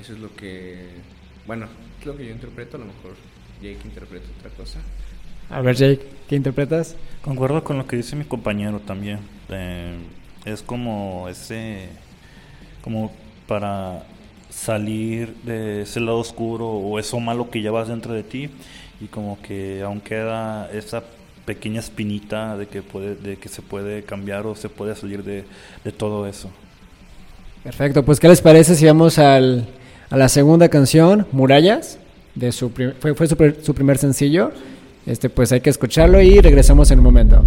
Eso 0.00 0.14
es 0.14 0.18
lo 0.18 0.34
que, 0.34 0.88
bueno, 1.46 1.66
es 2.00 2.06
lo 2.06 2.16
que 2.16 2.26
yo 2.26 2.32
interpreto, 2.32 2.76
a 2.76 2.80
lo 2.80 2.86
mejor 2.86 3.12
Jake 3.60 3.80
interpreta 3.84 4.26
otra 4.38 4.50
cosa. 4.50 4.80
A 5.50 5.60
ver 5.60 5.76
Jake, 5.76 6.00
¿qué 6.28 6.36
interpretas? 6.36 6.96
Concuerdo 7.22 7.62
con 7.64 7.76
lo 7.76 7.86
que 7.86 7.96
dice 7.96 8.16
mi 8.16 8.24
compañero 8.24 8.80
también. 8.80 9.18
Eh, 9.50 9.96
es 10.44 10.62
como 10.62 11.28
ese, 11.28 11.88
como 12.82 13.12
para 13.46 14.04
salir 14.48 15.34
de 15.42 15.82
ese 15.82 16.00
lado 16.00 16.18
oscuro 16.18 16.66
o 16.66 16.98
eso 16.98 17.20
malo 17.20 17.50
que 17.50 17.60
llevas 17.60 17.88
dentro 17.88 18.12
de 18.14 18.22
ti 18.22 18.50
y 19.00 19.06
como 19.06 19.40
que 19.42 19.82
aún 19.82 20.00
queda 20.00 20.70
esa 20.72 21.02
pequeña 21.44 21.80
espinita 21.80 22.56
de 22.56 22.66
que 22.66 22.82
puede 22.82 23.14
de 23.14 23.36
que 23.36 23.48
se 23.48 23.62
puede 23.62 24.02
cambiar 24.02 24.46
o 24.46 24.54
se 24.54 24.68
puede 24.68 24.94
salir 24.94 25.24
de, 25.24 25.44
todo 25.96 26.26
eso 26.26 26.50
perfecto 27.62 28.04
pues 28.04 28.20
qué 28.20 28.28
les 28.28 28.40
parece 28.40 28.74
si 28.74 28.86
vamos 28.86 29.18
al, 29.18 29.66
a 30.10 30.16
la 30.16 30.28
segunda 30.28 30.68
canción 30.68 31.26
murallas 31.32 31.98
de 32.34 32.52
su 32.52 32.70
fue, 32.70 33.14
fue 33.14 33.26
su, 33.26 33.36
su 33.62 33.74
primer 33.74 33.98
sencillo. 33.98 34.52
Este 35.06 35.30
pues 35.30 35.50
hay 35.52 35.60
que 35.60 35.70
escucharlo 35.70 36.20
y 36.20 36.40
regresamos 36.40 36.90
en 36.90 36.98
un 36.98 37.04
momento 37.04 37.44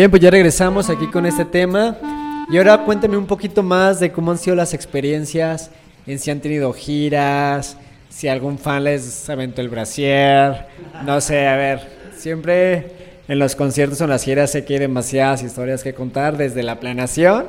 Bien, 0.00 0.10
pues 0.10 0.22
ya 0.22 0.30
regresamos 0.30 0.88
aquí 0.88 1.08
con 1.08 1.26
este 1.26 1.44
tema. 1.44 1.94
Y 2.50 2.56
ahora 2.56 2.86
cuéntame 2.86 3.18
un 3.18 3.26
poquito 3.26 3.62
más 3.62 4.00
de 4.00 4.10
cómo 4.10 4.30
han 4.30 4.38
sido 4.38 4.56
las 4.56 4.72
experiencias, 4.72 5.70
en 6.06 6.18
si 6.18 6.30
han 6.30 6.40
tenido 6.40 6.72
giras, 6.72 7.76
si 8.08 8.26
algún 8.26 8.58
fan 8.58 8.84
les 8.84 9.28
aventó 9.28 9.60
el 9.60 9.68
brasier, 9.68 10.68
no 11.04 11.20
sé, 11.20 11.46
a 11.46 11.54
ver, 11.56 11.80
siempre 12.16 12.92
en 13.28 13.38
los 13.38 13.54
conciertos 13.54 14.00
o 14.00 14.04
en 14.04 14.10
las 14.10 14.24
giras 14.24 14.52
sé 14.52 14.64
que 14.64 14.72
hay 14.72 14.78
demasiadas 14.78 15.42
historias 15.42 15.82
que 15.82 15.92
contar, 15.92 16.38
desde 16.38 16.62
la 16.62 16.80
planeación 16.80 17.44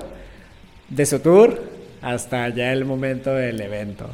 de 0.90 1.06
su 1.06 1.20
tour 1.20 1.58
hasta 2.02 2.50
ya 2.50 2.74
el 2.74 2.84
momento 2.84 3.34
del 3.34 3.62
evento. 3.62 4.10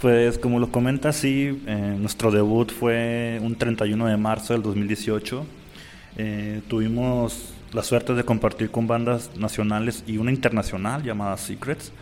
Pues 0.00 0.38
como 0.38 0.58
lo 0.58 0.72
comenta, 0.72 1.12
sí, 1.12 1.62
eh, 1.66 1.96
nuestro 1.98 2.30
debut 2.30 2.72
fue 2.72 3.38
un 3.42 3.56
31 3.56 4.06
de 4.06 4.16
marzo 4.16 4.54
del 4.54 4.62
2018. 4.62 5.44
Eh, 6.16 6.62
tuvimos 6.66 7.57
la 7.72 7.82
suerte 7.82 8.14
de 8.14 8.24
compartir 8.24 8.70
con 8.70 8.86
bandas 8.86 9.30
nacionales 9.36 10.04
y 10.06 10.16
una 10.16 10.30
internacional 10.30 11.02
llamada 11.02 11.36
Secrets. 11.36 11.92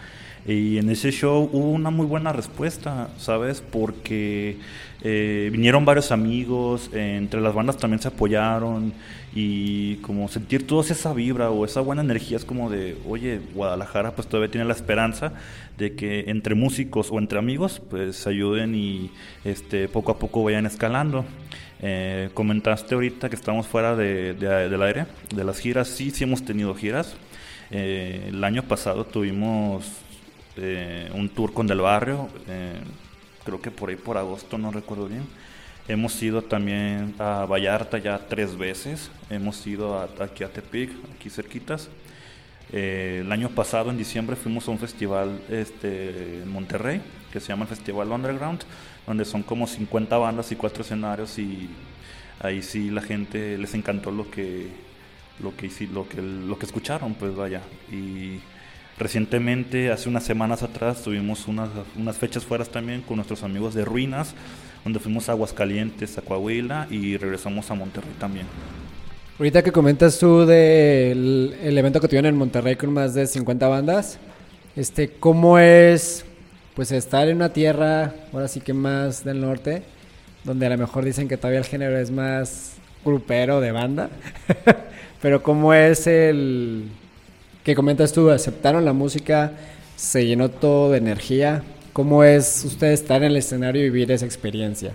Y 0.47 0.79
en 0.79 0.91
ese 0.91 1.11
show 1.11 1.51
hubo 1.53 1.73
una 1.73 1.91
muy 1.91 2.07
buena 2.07 2.33
respuesta, 2.33 3.09
¿sabes? 3.19 3.61
Porque 3.61 4.59
eh, 5.03 5.49
vinieron 5.51 5.85
varios 5.85 6.13
amigos, 6.13 6.89
entre 6.93 7.41
las 7.41 7.53
bandas 7.53 7.79
también 7.79 8.01
se 8.01 8.09
apoyaron 8.09 8.93
y 9.39 9.97
como 9.97 10.29
sentir 10.29 10.67
toda 10.67 10.83
esa 10.91 11.13
vibra 11.13 11.51
o 11.51 11.67
esa 11.67 11.83
buena 11.83 12.01
energía 12.01 12.39
es 12.39 12.47
como 12.47 12.71
de, 12.71 12.97
oye, 13.07 13.39
Guadalajara 13.53 14.15
pues 14.15 14.27
todavía 14.27 14.51
tiene 14.51 14.65
la 14.65 14.73
esperanza 14.73 15.35
de 15.77 15.95
que 15.95 16.31
entre 16.31 16.55
músicos 16.55 17.09
o 17.11 17.19
entre 17.19 17.39
amigos 17.39 17.83
pues 17.91 18.17
se 18.17 18.31
ayuden 18.31 18.75
y 18.75 19.11
este, 19.45 19.89
poco 19.89 20.13
a 20.13 20.19
poco 20.19 20.43
vayan 20.43 20.65
escalando. 20.65 21.27
Eh, 21.83 22.31
comentaste 22.33 22.95
ahorita 22.95 23.29
que 23.29 23.37
estamos 23.37 23.67
fuera 23.67 23.95
de, 23.95 24.33
del 24.33 24.83
aire, 24.83 25.05
de 25.35 25.45
las 25.45 25.59
giras, 25.59 25.89
sí, 25.89 26.11
sí 26.11 26.25
hemos 26.25 26.43
tenido 26.43 26.75
giras. 26.75 27.15
Eh, 27.71 28.29
el 28.29 28.43
año 28.43 28.63
pasado 28.63 29.05
tuvimos 29.05 29.85
eh, 30.57 31.11
un 31.13 31.29
tour 31.29 31.53
con 31.53 31.67
Del 31.67 31.83
Barrio, 31.83 32.31
eh, 32.49 32.81
creo 33.45 33.61
que 33.61 33.71
por 33.71 33.91
ahí 33.91 33.97
por 33.97 34.17
agosto, 34.17 34.57
no 34.57 34.71
recuerdo 34.71 35.09
bien. 35.09 35.27
Hemos 35.89 36.21
ido 36.21 36.43
también 36.43 37.15
a 37.21 37.47
Vallarta 37.47 37.99
ya 37.99 38.19
tres 38.19 38.59
veces, 38.59 39.09
hemos 39.31 39.65
ido 39.69 40.01
aquí 40.19 40.43
a 40.43 40.53
Tepic, 40.53 40.91
aquí 41.15 41.31
cerquitas. 41.31 41.89
Eh, 42.73 43.23
el 43.25 43.31
año 43.31 43.51
pasado, 43.51 43.91
en 43.91 43.97
diciembre, 43.97 44.35
fuimos 44.35 44.67
a 44.67 44.73
un 44.73 44.81
festival 44.81 45.41
este, 45.49 46.43
en 46.43 46.49
Monterrey, 46.51 47.01
que 47.33 47.39
se 47.39 47.49
llama 47.49 47.63
el 47.63 47.69
Festival 47.69 48.11
Underground, 48.11 48.65
donde 49.07 49.25
son 49.25 49.45
como 49.45 49.69
50 49.69 50.17
bandas 50.19 50.51
y 50.51 50.57
cuatro 50.57 50.83
escenarios 50.83 51.39
y 51.39 51.69
ahí 52.41 52.63
sí 52.63 52.91
la 52.91 53.03
gente 53.03 53.57
les 53.57 53.73
encantó 53.75 54.11
lo 54.11 54.29
que, 54.29 54.67
lo 55.41 55.57
que, 55.57 55.71
lo 55.93 56.09
que, 56.09 56.21
lo 56.21 56.59
que 56.59 56.67
escucharon, 56.67 57.15
pues 57.15 57.37
vaya. 57.37 57.63
Recientemente, 58.99 59.91
hace 59.91 60.09
unas 60.09 60.25
semanas 60.25 60.63
atrás, 60.63 61.03
tuvimos 61.03 61.47
unas, 61.49 61.69
unas 61.97 62.17
fechas 62.17 62.45
fuera 62.45 62.65
también 62.65 63.03
con 63.03 63.17
nuestros 63.17 63.43
amigos 63.43 63.75
de 63.75 63.85
Ruinas, 63.85 64.35
donde 64.85 65.01
fuimos 65.01 65.29
a 65.29 65.33
Aguascalientes, 65.33 66.17
a 66.17 66.23
Coahuila 66.23 66.87
y 66.91 67.19
regresamos 67.19 67.71
a 67.71 67.75
Monterrey 67.75 68.13
también. 68.19 68.47
Ahorita 69.39 69.63
que 69.63 69.71
comentas 69.71 70.19
tú 70.19 70.47
del 70.47 71.57
el 71.63 71.77
evento 71.77 72.01
que 72.01 72.09
tuvieron 72.09 72.31
en 72.31 72.39
Monterrey 72.39 72.77
con 72.77 72.91
más 72.95 73.13
de 73.13 73.27
50 73.27 73.69
bandas, 73.69 74.19
este, 74.77 75.11
¿cómo 75.11 75.59
es 75.59 76.25
pues 76.75 76.91
estar 76.91 77.29
en 77.29 77.37
una 77.37 77.53
tierra, 77.53 78.15
ahora 78.33 78.49
sí 78.49 78.61
que 78.61 78.73
más 78.73 79.25
del 79.25 79.43
norte, 79.43 79.83
donde 80.45 80.67
a 80.67 80.71
lo 80.71 80.79
mejor 80.79 81.05
dicen 81.05 81.29
que 81.29 81.37
todavía 81.37 81.59
el 81.59 81.65
género 81.67 81.99
es 81.99 82.11
más 82.11 82.77
grupero 83.05 83.61
de 83.61 83.73
banda, 83.73 84.09
pero 85.23 85.43
cómo 85.43 85.75
es 85.75 86.07
el 86.07 86.89
¿Qué 87.67 87.75
comentas 87.75 88.13
tú? 88.13 88.31
¿Aceptaron 88.31 88.85
la 88.85 88.93
música? 88.93 89.51
¿Se 89.97 90.25
llenó 90.25 90.53
todo 90.53 90.93
de 90.93 90.99
energía? 90.99 91.65
¿Cómo 91.93 92.23
es 92.23 92.65
usted 92.65 92.93
estar 92.93 93.25
en 93.25 93.33
el 93.33 93.37
escenario 93.37 93.85
y 93.85 93.91
vivir 93.91 94.13
esa 94.13 94.25
experiencia? 94.25 94.95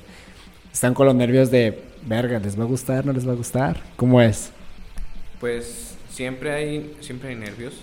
¿Están 0.71 0.93
con 0.93 1.05
los 1.05 1.13
nervios 1.13 1.51
de, 1.51 1.77
verga, 2.07 2.39
¿les 2.39 2.57
va 2.57 2.63
a 2.63 2.67
gustar? 2.67 3.05
¿No 3.05 3.11
les 3.11 3.27
va 3.27 3.33
a 3.33 3.35
gustar? 3.35 3.83
¿Cómo 3.97 4.21
es? 4.21 4.51
Pues 5.41 5.97
siempre 6.09 6.53
hay, 6.53 6.95
siempre 7.01 7.31
hay 7.31 7.35
nervios, 7.35 7.73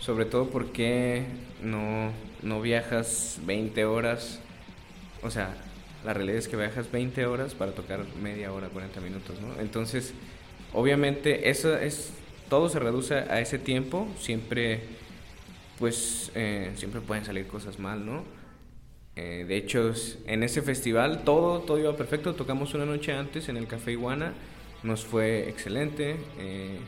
sobre 0.00 0.24
todo 0.24 0.50
porque 0.50 1.22
no, 1.62 2.10
no 2.42 2.60
viajas 2.60 3.38
20 3.46 3.84
horas, 3.84 4.40
o 5.22 5.30
sea, 5.30 5.54
la 6.04 6.14
realidad 6.14 6.38
es 6.38 6.48
que 6.48 6.56
viajas 6.56 6.90
20 6.90 7.26
horas 7.26 7.54
para 7.54 7.70
tocar 7.70 8.00
media 8.20 8.52
hora, 8.52 8.70
40 8.70 9.00
minutos, 9.02 9.36
¿no? 9.40 9.62
Entonces, 9.62 10.14
obviamente, 10.72 11.48
eso 11.48 11.78
es 11.78 12.10
todo 12.48 12.68
se 12.68 12.78
reduce 12.78 13.14
a 13.14 13.40
ese 13.40 13.58
tiempo, 13.58 14.08
siempre, 14.20 14.80
pues, 15.78 16.30
eh, 16.34 16.72
siempre 16.76 17.00
pueden 17.00 17.24
salir 17.24 17.46
cosas 17.46 17.78
mal, 17.78 18.04
¿no? 18.04 18.24
Eh, 19.16 19.46
de 19.48 19.56
hecho, 19.56 19.92
en 20.26 20.42
ese 20.42 20.60
festival 20.60 21.24
todo, 21.24 21.60
todo 21.60 21.78
iba 21.78 21.96
perfecto, 21.96 22.34
tocamos 22.34 22.74
una 22.74 22.84
noche 22.84 23.12
antes 23.12 23.48
en 23.48 23.56
el 23.56 23.66
Café 23.66 23.92
Iguana, 23.92 24.34
nos 24.82 25.06
fue 25.06 25.48
excelente, 25.48 26.16
eh, 26.38 26.78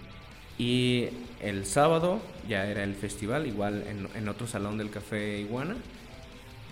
y 0.58 1.08
el 1.40 1.64
sábado 1.64 2.20
ya 2.46 2.66
era 2.66 2.84
el 2.84 2.94
festival, 2.94 3.46
igual 3.46 3.82
en, 4.14 4.28
otro 4.28 4.46
salón 4.46 4.76
del 4.76 4.90
Café 4.90 5.38
Iguana, 5.38 5.76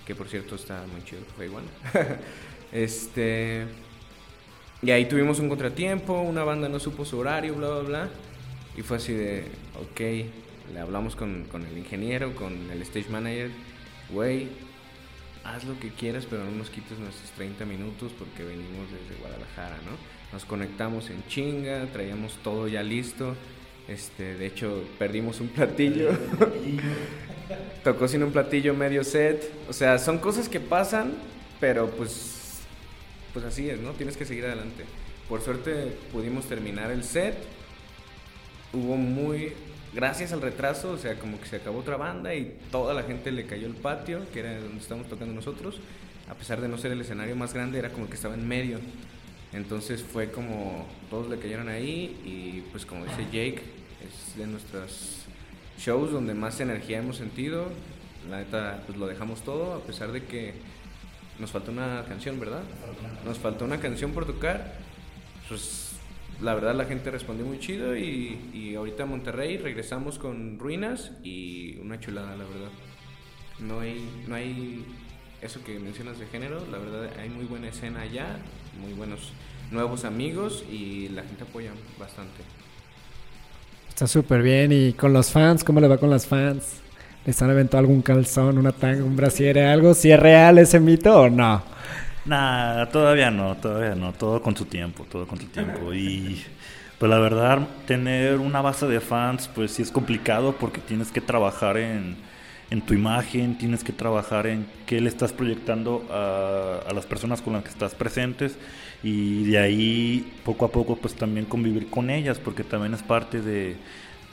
que 0.04 0.14
por 0.14 0.28
cierto 0.28 0.56
está 0.56 0.84
muy 0.92 1.02
chido 1.04 1.20
el 1.20 1.26
Café 1.26 1.46
Iguana. 1.46 1.68
este, 2.72 3.64
y 4.82 4.90
ahí 4.90 5.06
tuvimos 5.06 5.38
un 5.38 5.48
contratiempo, 5.48 6.20
una 6.20 6.44
banda 6.44 6.68
no 6.68 6.78
supo 6.78 7.04
su 7.06 7.18
horario, 7.18 7.54
bla, 7.54 7.68
bla, 7.68 7.80
bla. 7.80 8.10
Y 8.76 8.82
fue 8.82 8.98
así 8.98 9.12
de, 9.12 9.44
ok, 9.80 10.00
le 10.72 10.80
hablamos 10.80 11.16
con, 11.16 11.44
con 11.44 11.64
el 11.64 11.78
ingeniero, 11.78 12.34
con 12.34 12.70
el 12.70 12.82
stage 12.82 13.08
manager, 13.08 13.50
güey, 14.10 14.48
haz 15.44 15.64
lo 15.64 15.78
que 15.78 15.90
quieras, 15.90 16.26
pero 16.28 16.44
no 16.44 16.50
nos 16.50 16.70
quites 16.70 16.98
nuestros 16.98 17.30
30 17.32 17.64
minutos 17.64 18.12
porque 18.18 18.42
venimos 18.42 18.86
desde 18.90 19.20
Guadalajara, 19.20 19.76
¿no? 19.84 19.96
Nos 20.32 20.44
conectamos 20.44 21.08
en 21.10 21.24
chinga, 21.28 21.86
traíamos 21.92 22.34
todo 22.42 22.68
ya 22.68 22.82
listo. 22.82 23.34
Este, 23.88 24.34
de 24.34 24.46
hecho, 24.46 24.82
perdimos 24.98 25.40
un 25.40 25.48
platillo. 25.48 26.10
Tocó 27.84 28.08
sin 28.08 28.24
un 28.24 28.32
platillo 28.32 28.74
medio 28.74 29.04
set. 29.04 29.52
O 29.68 29.72
sea, 29.72 29.98
son 29.98 30.18
cosas 30.18 30.48
que 30.48 30.58
pasan, 30.58 31.14
pero 31.60 31.88
pues, 31.90 32.58
pues 33.32 33.44
así 33.44 33.70
es, 33.70 33.80
¿no? 33.80 33.92
Tienes 33.92 34.16
que 34.16 34.24
seguir 34.24 34.44
adelante. 34.44 34.84
Por 35.28 35.40
suerte 35.40 35.96
pudimos 36.12 36.46
terminar 36.46 36.90
el 36.90 37.04
set 37.04 37.36
hubo 38.76 38.96
muy, 38.96 39.52
gracias 39.92 40.32
al 40.32 40.42
retraso, 40.42 40.90
o 40.90 40.98
sea, 40.98 41.18
como 41.18 41.40
que 41.40 41.46
se 41.46 41.56
acabó 41.56 41.78
otra 41.78 41.96
banda 41.96 42.34
y 42.34 42.56
toda 42.70 42.94
la 42.94 43.02
gente 43.02 43.32
le 43.32 43.46
cayó 43.46 43.66
el 43.66 43.74
patio, 43.74 44.20
que 44.32 44.40
era 44.40 44.60
donde 44.60 44.78
estamos 44.78 45.08
tocando 45.08 45.34
nosotros, 45.34 45.80
a 46.28 46.34
pesar 46.34 46.60
de 46.60 46.68
no 46.68 46.78
ser 46.78 46.92
el 46.92 47.00
escenario 47.00 47.36
más 47.36 47.54
grande, 47.54 47.78
era 47.78 47.90
como 47.90 48.08
que 48.08 48.14
estaba 48.14 48.34
en 48.34 48.46
medio. 48.46 48.78
Entonces 49.52 50.02
fue 50.02 50.30
como 50.30 50.86
todos 51.08 51.30
le 51.30 51.38
cayeron 51.38 51.68
ahí 51.68 52.20
y 52.24 52.62
pues 52.72 52.84
como 52.84 53.04
dice 53.04 53.24
Jake, 53.24 53.62
es 54.04 54.36
de 54.36 54.46
nuestros 54.46 55.24
shows 55.78 56.12
donde 56.12 56.34
más 56.34 56.60
energía 56.60 56.98
hemos 56.98 57.16
sentido. 57.16 57.68
La 58.28 58.38
neta, 58.38 58.82
pues 58.86 58.98
lo 58.98 59.06
dejamos 59.06 59.42
todo, 59.42 59.74
a 59.74 59.80
pesar 59.80 60.10
de 60.10 60.24
que 60.24 60.54
nos 61.38 61.50
faltó 61.50 61.70
una 61.70 62.04
canción, 62.08 62.40
¿verdad? 62.40 62.62
Nos 63.24 63.38
faltó 63.38 63.64
una 63.64 63.78
canción 63.78 64.12
por 64.12 64.26
tocar. 64.26 64.74
Pues 65.48 65.85
la 66.40 66.54
verdad 66.54 66.74
la 66.74 66.84
gente 66.84 67.10
respondió 67.10 67.46
muy 67.46 67.58
chido 67.58 67.96
y, 67.96 68.38
y 68.52 68.74
ahorita 68.74 69.04
a 69.04 69.06
Monterrey 69.06 69.56
regresamos 69.56 70.18
con 70.18 70.58
ruinas 70.58 71.12
y 71.22 71.76
una 71.78 71.98
chulada, 72.00 72.36
la 72.36 72.44
verdad. 72.44 72.70
No 73.58 73.80
hay, 73.80 74.06
no 74.26 74.34
hay 74.34 74.84
eso 75.40 75.62
que 75.64 75.78
mencionas 75.78 76.18
de 76.18 76.26
género, 76.26 76.66
la 76.70 76.78
verdad 76.78 77.10
hay 77.18 77.30
muy 77.30 77.44
buena 77.44 77.68
escena 77.68 78.02
allá, 78.02 78.38
muy 78.80 78.92
buenos 78.92 79.32
nuevos 79.70 80.04
amigos 80.04 80.64
y 80.70 81.08
la 81.08 81.22
gente 81.22 81.44
apoya 81.44 81.70
bastante. 81.98 82.42
Está 83.88 84.06
súper 84.06 84.42
bien. 84.42 84.72
¿Y 84.72 84.92
con 84.92 85.12
los 85.12 85.30
fans? 85.30 85.64
¿Cómo 85.64 85.80
le 85.80 85.88
va 85.88 85.96
con 85.96 86.10
los 86.10 86.26
fans? 86.26 86.80
¿Les 87.24 87.40
han 87.40 87.50
aventado 87.50 87.78
algún 87.78 88.02
calzón, 88.02 88.58
una 88.58 88.72
tanga, 88.72 89.02
un 89.02 89.16
brasier, 89.16 89.58
algo? 89.58 89.94
¿Si 89.94 90.12
es 90.12 90.20
real 90.20 90.58
ese 90.58 90.78
mito 90.80 91.22
o 91.22 91.30
no? 91.30 91.62
Nada, 92.26 92.88
todavía 92.90 93.30
no, 93.30 93.56
todavía 93.56 93.94
no, 93.94 94.12
todo 94.12 94.42
con 94.42 94.56
su 94.56 94.64
tiempo, 94.64 95.06
todo 95.08 95.28
con 95.28 95.38
su 95.38 95.46
tiempo. 95.46 95.94
Y 95.94 96.42
pues 96.98 97.08
la 97.08 97.18
verdad, 97.20 97.68
tener 97.86 98.38
una 98.38 98.60
base 98.60 98.86
de 98.86 99.00
fans, 99.00 99.48
pues 99.54 99.70
sí 99.72 99.82
es 99.82 99.92
complicado 99.92 100.56
porque 100.58 100.80
tienes 100.80 101.12
que 101.12 101.20
trabajar 101.20 101.76
en, 101.76 102.16
en 102.70 102.80
tu 102.80 102.94
imagen, 102.94 103.56
tienes 103.58 103.84
que 103.84 103.92
trabajar 103.92 104.48
en 104.48 104.66
qué 104.86 105.00
le 105.00 105.08
estás 105.08 105.32
proyectando 105.32 106.04
a, 106.10 106.80
a, 106.90 106.92
las 106.94 107.06
personas 107.06 107.40
con 107.42 107.52
las 107.52 107.62
que 107.62 107.70
estás 107.70 107.94
presentes. 107.94 108.58
Y 109.04 109.44
de 109.44 109.58
ahí 109.58 110.32
poco 110.44 110.64
a 110.64 110.72
poco 110.72 110.96
pues 110.96 111.14
también 111.14 111.46
convivir 111.46 111.88
con 111.90 112.10
ellas 112.10 112.40
porque 112.40 112.64
también 112.64 112.92
es 112.94 113.04
parte 113.04 113.40
de 113.40 113.76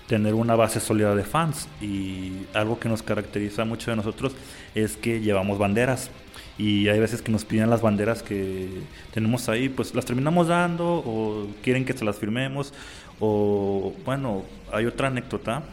tener 0.08 0.34
una 0.34 0.56
base 0.56 0.80
sólida 0.80 1.14
de 1.14 1.24
fans. 1.24 1.68
Y 1.80 2.48
algo 2.56 2.80
que 2.80 2.90
nos 2.90 3.04
caracteriza 3.04 3.66
mucho 3.66 3.92
de 3.92 3.98
nosotros 3.98 4.34
es 4.74 4.98
que 4.98 5.22
llevamos 5.22 5.60
banderas 5.60 6.10
y 6.58 6.88
hay 6.88 7.00
veces 7.00 7.22
que 7.22 7.32
nos 7.32 7.46
piden 7.46 7.70
las 7.70 7.82
banderas 7.82 8.22
que 8.22 8.70
tenemos 9.14 9.50
ahí, 9.50 9.70
pues 9.70 9.96
las 9.96 10.06
terminamos 10.06 10.48
dando 10.48 10.86
o 10.86 11.48
quieren 11.64 11.86
que 11.86 11.94
se 11.94 12.06
las 12.06 12.18
firmemos 12.18 12.74
o 13.20 13.94
bueno, 14.06 14.44
hay 14.72 14.86
otra 14.86 15.08
anécdota 15.08 15.64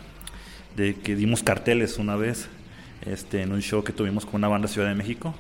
de 0.77 0.95
que 0.95 1.17
dimos 1.17 1.43
carteles 1.43 1.99
una 1.99 2.17
vez 2.17 2.49
este, 3.03 3.43
en 3.43 3.53
un 3.53 3.61
show 3.61 3.83
que 3.85 3.93
tuvimos 3.93 4.25
con 4.25 4.37
una 4.37 4.49
banda 4.49 4.69
Ciudad 4.69 4.89
de 4.89 4.95
México 4.95 5.35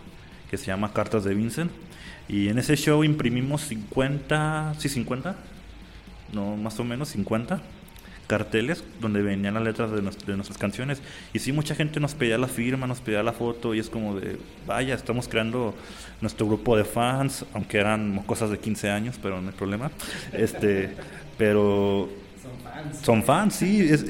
que 0.50 0.58
se 0.58 0.66
llama 0.66 0.92
Cartas 0.92 1.24
de 1.24 1.34
Vincent 1.34 1.70
y 2.28 2.48
en 2.48 2.58
ese 2.58 2.76
show 2.76 3.02
imprimimos 3.02 3.62
50, 3.62 4.74
sí 4.78 4.88
50, 4.88 5.36
no 6.32 6.56
más 6.56 6.78
o 6.80 6.84
menos 6.84 7.08
50 7.10 7.60
carteles 8.30 8.84
donde 9.00 9.22
venían 9.22 9.54
las 9.54 9.64
letras 9.64 9.90
de, 9.90 10.02
nuestras 10.02 10.56
canciones. 10.56 11.02
Y 11.32 11.40
sí, 11.40 11.50
mucha 11.50 11.74
gente 11.74 11.98
nos 11.98 12.14
pedía 12.14 12.38
la 12.38 12.46
firma, 12.46 12.86
nos 12.86 13.00
pedía 13.00 13.24
la 13.24 13.32
foto 13.32 13.74
y 13.74 13.80
es 13.80 13.90
como 13.90 14.20
de, 14.20 14.36
vaya, 14.68 14.94
estamos 14.94 15.26
creando 15.26 15.74
nuestro 16.20 16.46
grupo 16.46 16.76
de 16.76 16.84
fans, 16.84 17.44
aunque 17.54 17.78
eran 17.78 18.22
cosas 18.26 18.50
de 18.50 18.58
15 18.60 18.88
años, 18.88 19.18
pero 19.20 19.40
no 19.42 19.48
hay 19.48 19.54
problema. 19.56 19.90
Este, 20.32 20.90
pero 21.36 22.08
son 23.02 23.24
fans, 23.24 23.56
sí, 23.56 23.80
es, 23.80 24.04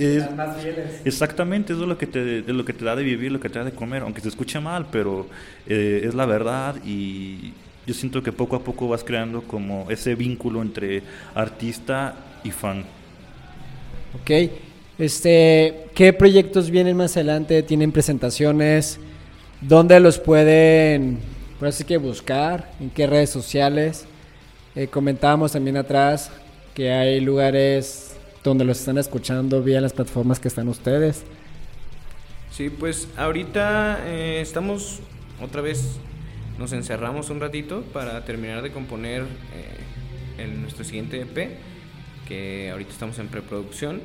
exactamente, 1.07 1.73
eso 1.73 1.83
es 1.85 1.89
lo 1.89 1.97
que 1.97 2.07
te, 2.07 2.43
lo 2.43 2.67
que 2.67 2.75
te 2.75 2.85
da 2.85 2.95
de 2.95 3.03
vivir, 3.03 3.33
lo 3.33 3.41
que 3.41 3.49
te 3.49 3.59
da 3.59 3.65
de 3.65 3.73
comer, 3.73 4.03
aunque 4.03 4.21
se 4.21 4.29
escuche 4.29 4.61
mal, 4.61 4.89
pero 4.93 5.29
eh, 5.67 6.03
es 6.05 6.13
la 6.13 6.27
verdad 6.27 6.77
y 6.85 7.55
yo 7.87 7.95
siento 7.95 8.23
que 8.23 8.33
poco 8.33 8.55
a 8.55 8.61
poco 8.61 8.87
vas 8.87 9.03
creando 9.03 9.41
como 9.45 9.91
ese 9.91 10.15
vínculo 10.15 10.61
entre 10.61 11.03
artista 11.35 12.17
y 12.45 12.51
fan. 12.51 12.85
Ok. 14.15 14.51
Este, 14.99 15.87
¿Qué 15.95 16.13
proyectos 16.13 16.71
vienen 16.71 16.97
más 16.97 17.17
adelante? 17.17 17.63
¿Tienen 17.63 17.91
presentaciones? 17.91 18.99
¿Dónde 19.63 19.99
los 20.01 20.19
pueden, 20.19 21.19
así 21.61 21.85
que 21.85 21.97
buscar? 21.97 22.71
¿En 22.81 22.91
qué 22.91 23.07
redes 23.07 23.31
sociales? 23.31 24.05
Eh, 24.75 24.89
comentábamos 24.89 25.53
también 25.53 25.77
atrás 25.77 26.31
que 26.75 26.91
hay 26.91 27.21
lugares 27.21 28.15
donde 28.45 28.65
los 28.65 28.79
están 28.79 28.99
escuchando 28.99 29.63
vía 29.63 29.81
las 29.81 29.93
plataformas 29.93 30.39
que 30.39 30.49
están 30.49 30.69
ustedes. 30.69 31.25
Sí, 32.51 32.69
pues 32.69 33.09
ahorita 33.17 34.01
eh, 34.07 34.41
estamos 34.41 35.01
otra 35.41 35.63
vez, 35.63 35.97
nos 36.59 36.73
encerramos 36.73 37.31
un 37.31 37.41
ratito 37.41 37.83
para 37.93 38.25
terminar 38.25 38.63
de 38.63 38.71
componer 38.71 39.23
eh, 39.23 40.43
en 40.43 40.63
nuestro 40.63 40.85
siguiente 40.85 41.21
EP 41.23 41.70
ahorita 42.31 42.91
estamos 42.91 43.19
en 43.19 43.29
preproducción. 43.29 44.01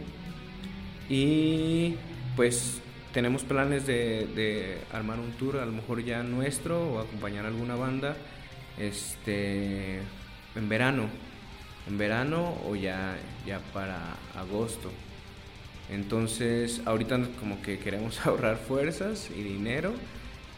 Y 1.09 1.95
pues 2.35 2.81
tenemos 3.13 3.43
planes 3.43 3.85
de, 3.85 4.79
armar 4.91 5.19
un 5.19 5.31
tour, 5.33 5.57
a 5.57 5.65
lo 5.65 5.71
mejor 5.71 6.03
ya 6.03 6.23
nuestro, 6.23 6.93
o 6.93 6.99
acompañar 6.99 7.45
a 7.45 7.47
alguna 7.49 7.75
banda 7.75 8.17
este, 8.77 9.99
en 10.55 10.69
verano. 10.69 11.07
En 11.87 11.97
verano 11.97 12.55
o 12.67 12.75
ya, 12.75 13.15
ya 13.45 13.59
para 13.73 14.17
agosto. 14.35 14.91
Entonces, 15.89 16.81
ahorita 16.85 17.19
como 17.39 17.61
que 17.61 17.77
queremos 17.77 18.19
ahorrar 18.25 18.57
fuerzas 18.57 19.29
y 19.35 19.43
dinero 19.43 19.93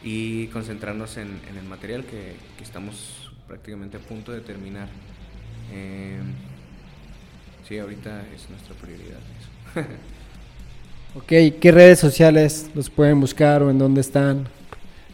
y 0.02 0.46
concentrarnos 0.48 1.16
en, 1.16 1.40
el 1.56 1.64
material 1.68 2.04
que, 2.04 2.34
estamos 2.62 3.30
prácticamente 3.46 3.98
a 3.98 4.00
punto 4.00 4.32
de 4.32 4.40
terminar. 4.40 4.88
Eh, 5.72 6.18
sí, 7.68 7.78
ahorita 7.78 8.22
es 8.34 8.48
nuestra 8.48 8.74
prioridad 8.76 9.18
ok, 11.14 11.60
¿qué 11.60 11.72
redes 11.72 11.98
sociales 11.98 12.70
los 12.74 12.88
pueden 12.88 13.20
buscar 13.20 13.62
o 13.62 13.70
en 13.70 13.78
dónde 13.78 14.00
están? 14.00 14.48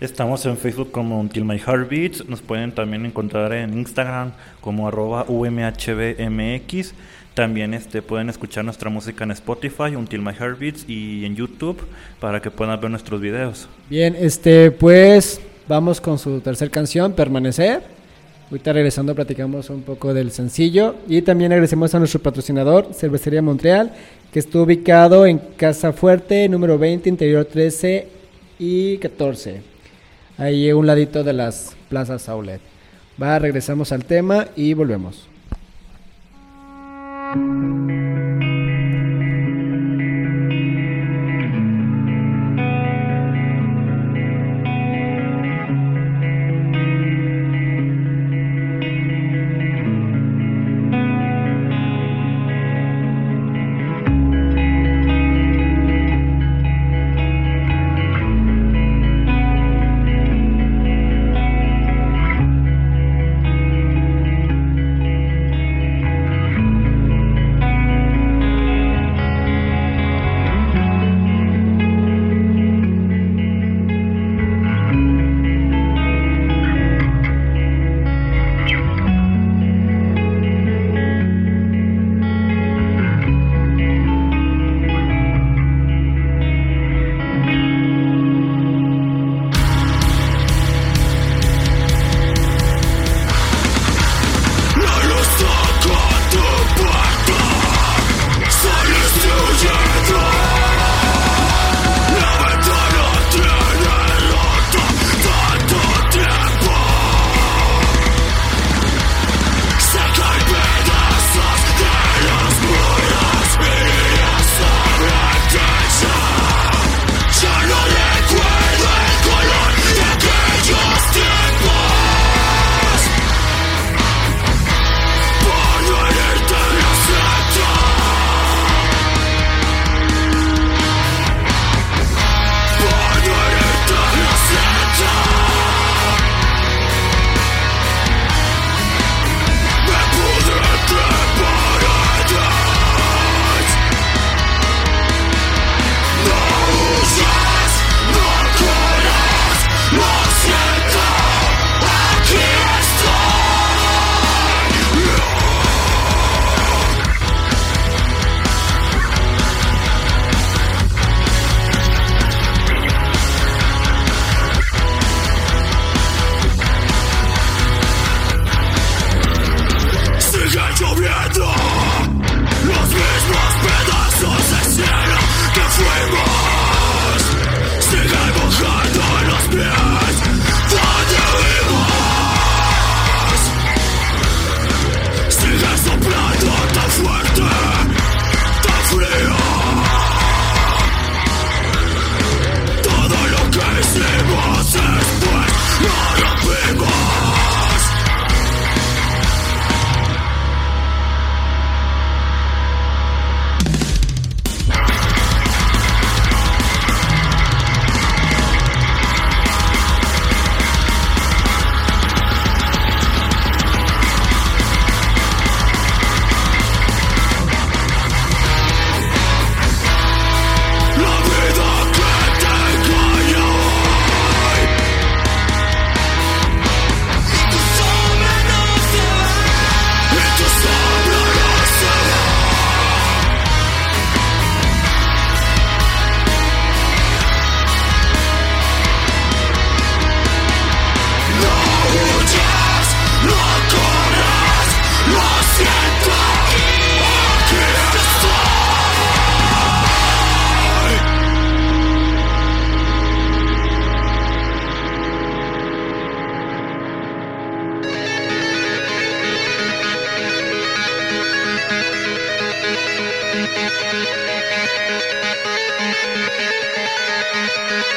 Estamos 0.01 0.47
en 0.47 0.57
Facebook 0.57 0.93
como 0.93 1.19
Until 1.19 1.45
My 1.45 1.59
Heartbeats, 1.59 2.29
nos 2.29 2.41
pueden 2.41 2.73
también 2.73 3.05
encontrar 3.07 3.53
en 3.53 3.77
Instagram 3.77 4.33
como 4.61 4.87
arroba 4.87 5.25
UMHBMX. 5.29 6.95
También 7.35 7.75
este, 7.75 8.01
pueden 8.01 8.29
escuchar 8.29 8.65
nuestra 8.65 8.91
música 8.91 9.25
en 9.25 9.33
Spotify, 9.33 9.97
Until 9.97 10.21
My 10.21 10.33
Heartbeats, 10.33 10.85
y 10.89 11.25
en 11.25 11.35
YouTube 11.35 11.81
para 12.21 12.41
que 12.41 12.51
puedan 12.51 12.81
ver 12.81 12.91
nuestros 12.91 13.21
videos. 13.21 13.69
Bien, 13.91 14.15
este, 14.17 14.71
pues 14.71 15.41
vamos 15.67 16.01
con 16.01 16.19
su 16.19 16.41
tercer 16.41 16.71
canción, 16.71 17.13
Permanecer. 17.13 17.94
Ahorita 18.51 18.73
regresando 18.73 19.15
platicamos 19.15 19.71
un 19.71 19.83
poco 19.83 20.13
del 20.13 20.31
sencillo 20.31 20.97
y 21.09 21.23
también 21.23 21.53
agradecemos 21.53 21.95
a 21.95 21.99
nuestro 21.99 22.21
patrocinador, 22.21 22.93
Cervecería 22.93 23.43
Montreal, 23.43 23.93
que 24.33 24.39
está 24.39 24.59
ubicado 24.59 25.27
en 25.27 25.39
Casa 25.39 25.93
Fuerte, 25.93 26.49
número 26.49 26.79
20, 26.79 27.09
interior 27.09 27.47
13 27.47 28.09
y 28.59 28.99
14. 28.99 29.63
Ahí 30.37 30.73
un 30.73 30.87
ladito 30.87 31.25
de 31.25 31.33
las 31.33 31.75
plazas 31.89 32.29
Aulet. 32.29 32.61
Va, 33.21 33.39
regresamos 33.39 33.93
al 33.93 34.05
tema 34.05 34.49
y 34.57 34.75
volvemos. 34.75 35.29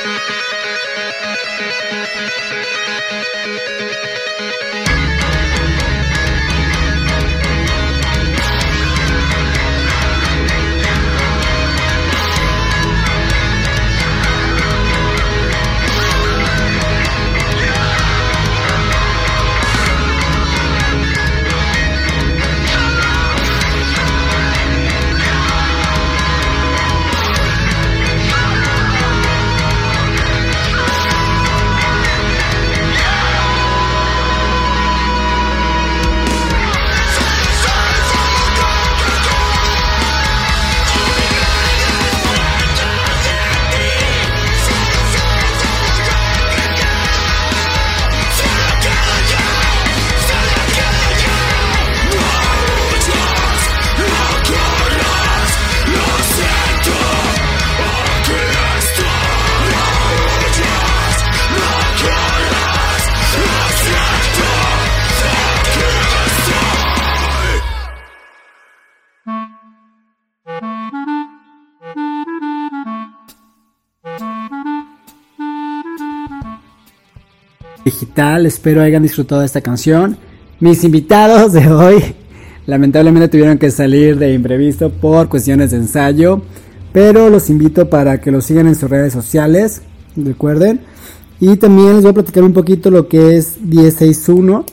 Thank 0.07 0.21
you. 5.51 5.56
Digital. 77.87 78.45
Espero 78.45 78.81
hayan 78.81 79.01
disfrutado 79.01 79.41
de 79.41 79.47
esta 79.47 79.61
canción. 79.61 80.17
Mis 80.59 80.83
invitados 80.83 81.53
de 81.53 81.67
hoy 81.67 82.03
lamentablemente 82.65 83.29
tuvieron 83.29 83.57
que 83.57 83.71
salir 83.71 84.17
de 84.17 84.33
imprevisto 84.33 84.89
por 84.89 85.29
cuestiones 85.29 85.71
de 85.71 85.77
ensayo, 85.77 86.41
pero 86.91 87.29
los 87.29 87.49
invito 87.49 87.89
para 87.89 88.19
que 88.19 88.29
los 88.29 88.45
sigan 88.45 88.67
en 88.67 88.75
sus 88.75 88.89
redes 88.89 89.13
sociales, 89.13 89.83
recuerden. 90.17 90.81
Y 91.39 91.55
también 91.55 91.93
les 91.93 92.01
voy 92.01 92.11
a 92.11 92.15
platicar 92.15 92.43
un 92.43 92.53
poquito 92.53 92.91
lo 92.91 93.07
que 93.07 93.37
es 93.37 93.57
161, 93.69 94.65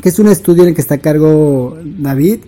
que 0.00 0.08
es 0.08 0.18
un 0.18 0.28
estudio 0.28 0.62
en 0.62 0.68
el 0.68 0.74
que 0.74 0.82
está 0.82 0.96
a 0.96 0.98
cargo 0.98 1.78
David, 1.82 2.40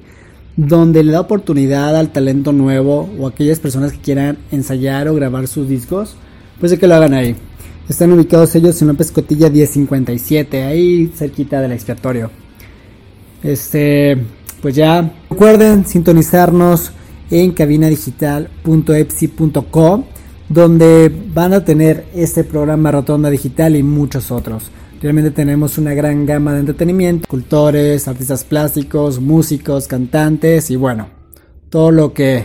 donde 0.57 1.03
le 1.03 1.13
da 1.13 1.21
oportunidad 1.21 1.97
al 1.97 2.13
talento 2.13 2.53
nuevo 2.53 3.11
o 3.19 3.27
aquellas 3.27 3.59
personas 3.59 3.93
que 3.93 3.99
quieran 3.99 4.39
ensayar 4.53 5.09
o 5.09 5.15
grabar 5.15 5.49
sus 5.49 5.69
discos, 5.69 6.15
pues 6.61 6.71
de 6.71 6.79
que 6.79 6.87
lo 6.87 6.95
hagan 6.95 7.15
ahí. 7.15 7.35
Están 7.89 8.13
ubicados 8.13 8.55
ellos 8.55 8.81
en 8.81 8.87
López 8.89 9.11
Cotilla 9.11 9.49
1057, 9.51 10.63
ahí 10.63 11.11
cerquita 11.15 11.61
del 11.61 11.73
expiatorio. 11.73 12.31
Este, 13.43 14.17
pues 14.61 14.77
ya 14.77 15.13
recuerden 15.29 15.85
sintonizarnos 15.85 16.93
en 17.31 17.51
cabinadigital.epsi.com 17.53 20.05
donde 20.49 21.13
van 21.35 21.53
a 21.55 21.65
tener 21.65 22.05
este 22.15 22.45
programa 22.45 22.93
Rotonda 22.93 23.31
Digital 23.31 23.75
y 23.75 23.83
muchos 23.83 24.31
otros. 24.31 24.71
Realmente 25.01 25.33
tenemos 25.33 25.79
una 25.79 25.95
gran 25.95 26.27
gama 26.27 26.53
de 26.53 26.61
entretenimiento, 26.61 27.27
cultores, 27.27 28.07
artistas 28.07 28.45
plásticos, 28.45 29.19
músicos, 29.19 29.89
cantantes 29.89 30.71
y 30.71 30.77
bueno, 30.77 31.09
todo 31.71 31.91
lo 31.91 32.13
que 32.13 32.45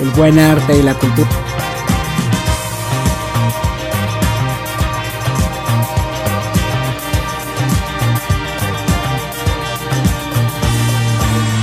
el 0.00 0.08
buen 0.16 0.38
arte 0.38 0.74
y 0.76 0.82
la 0.82 0.94
cultura 0.94 1.28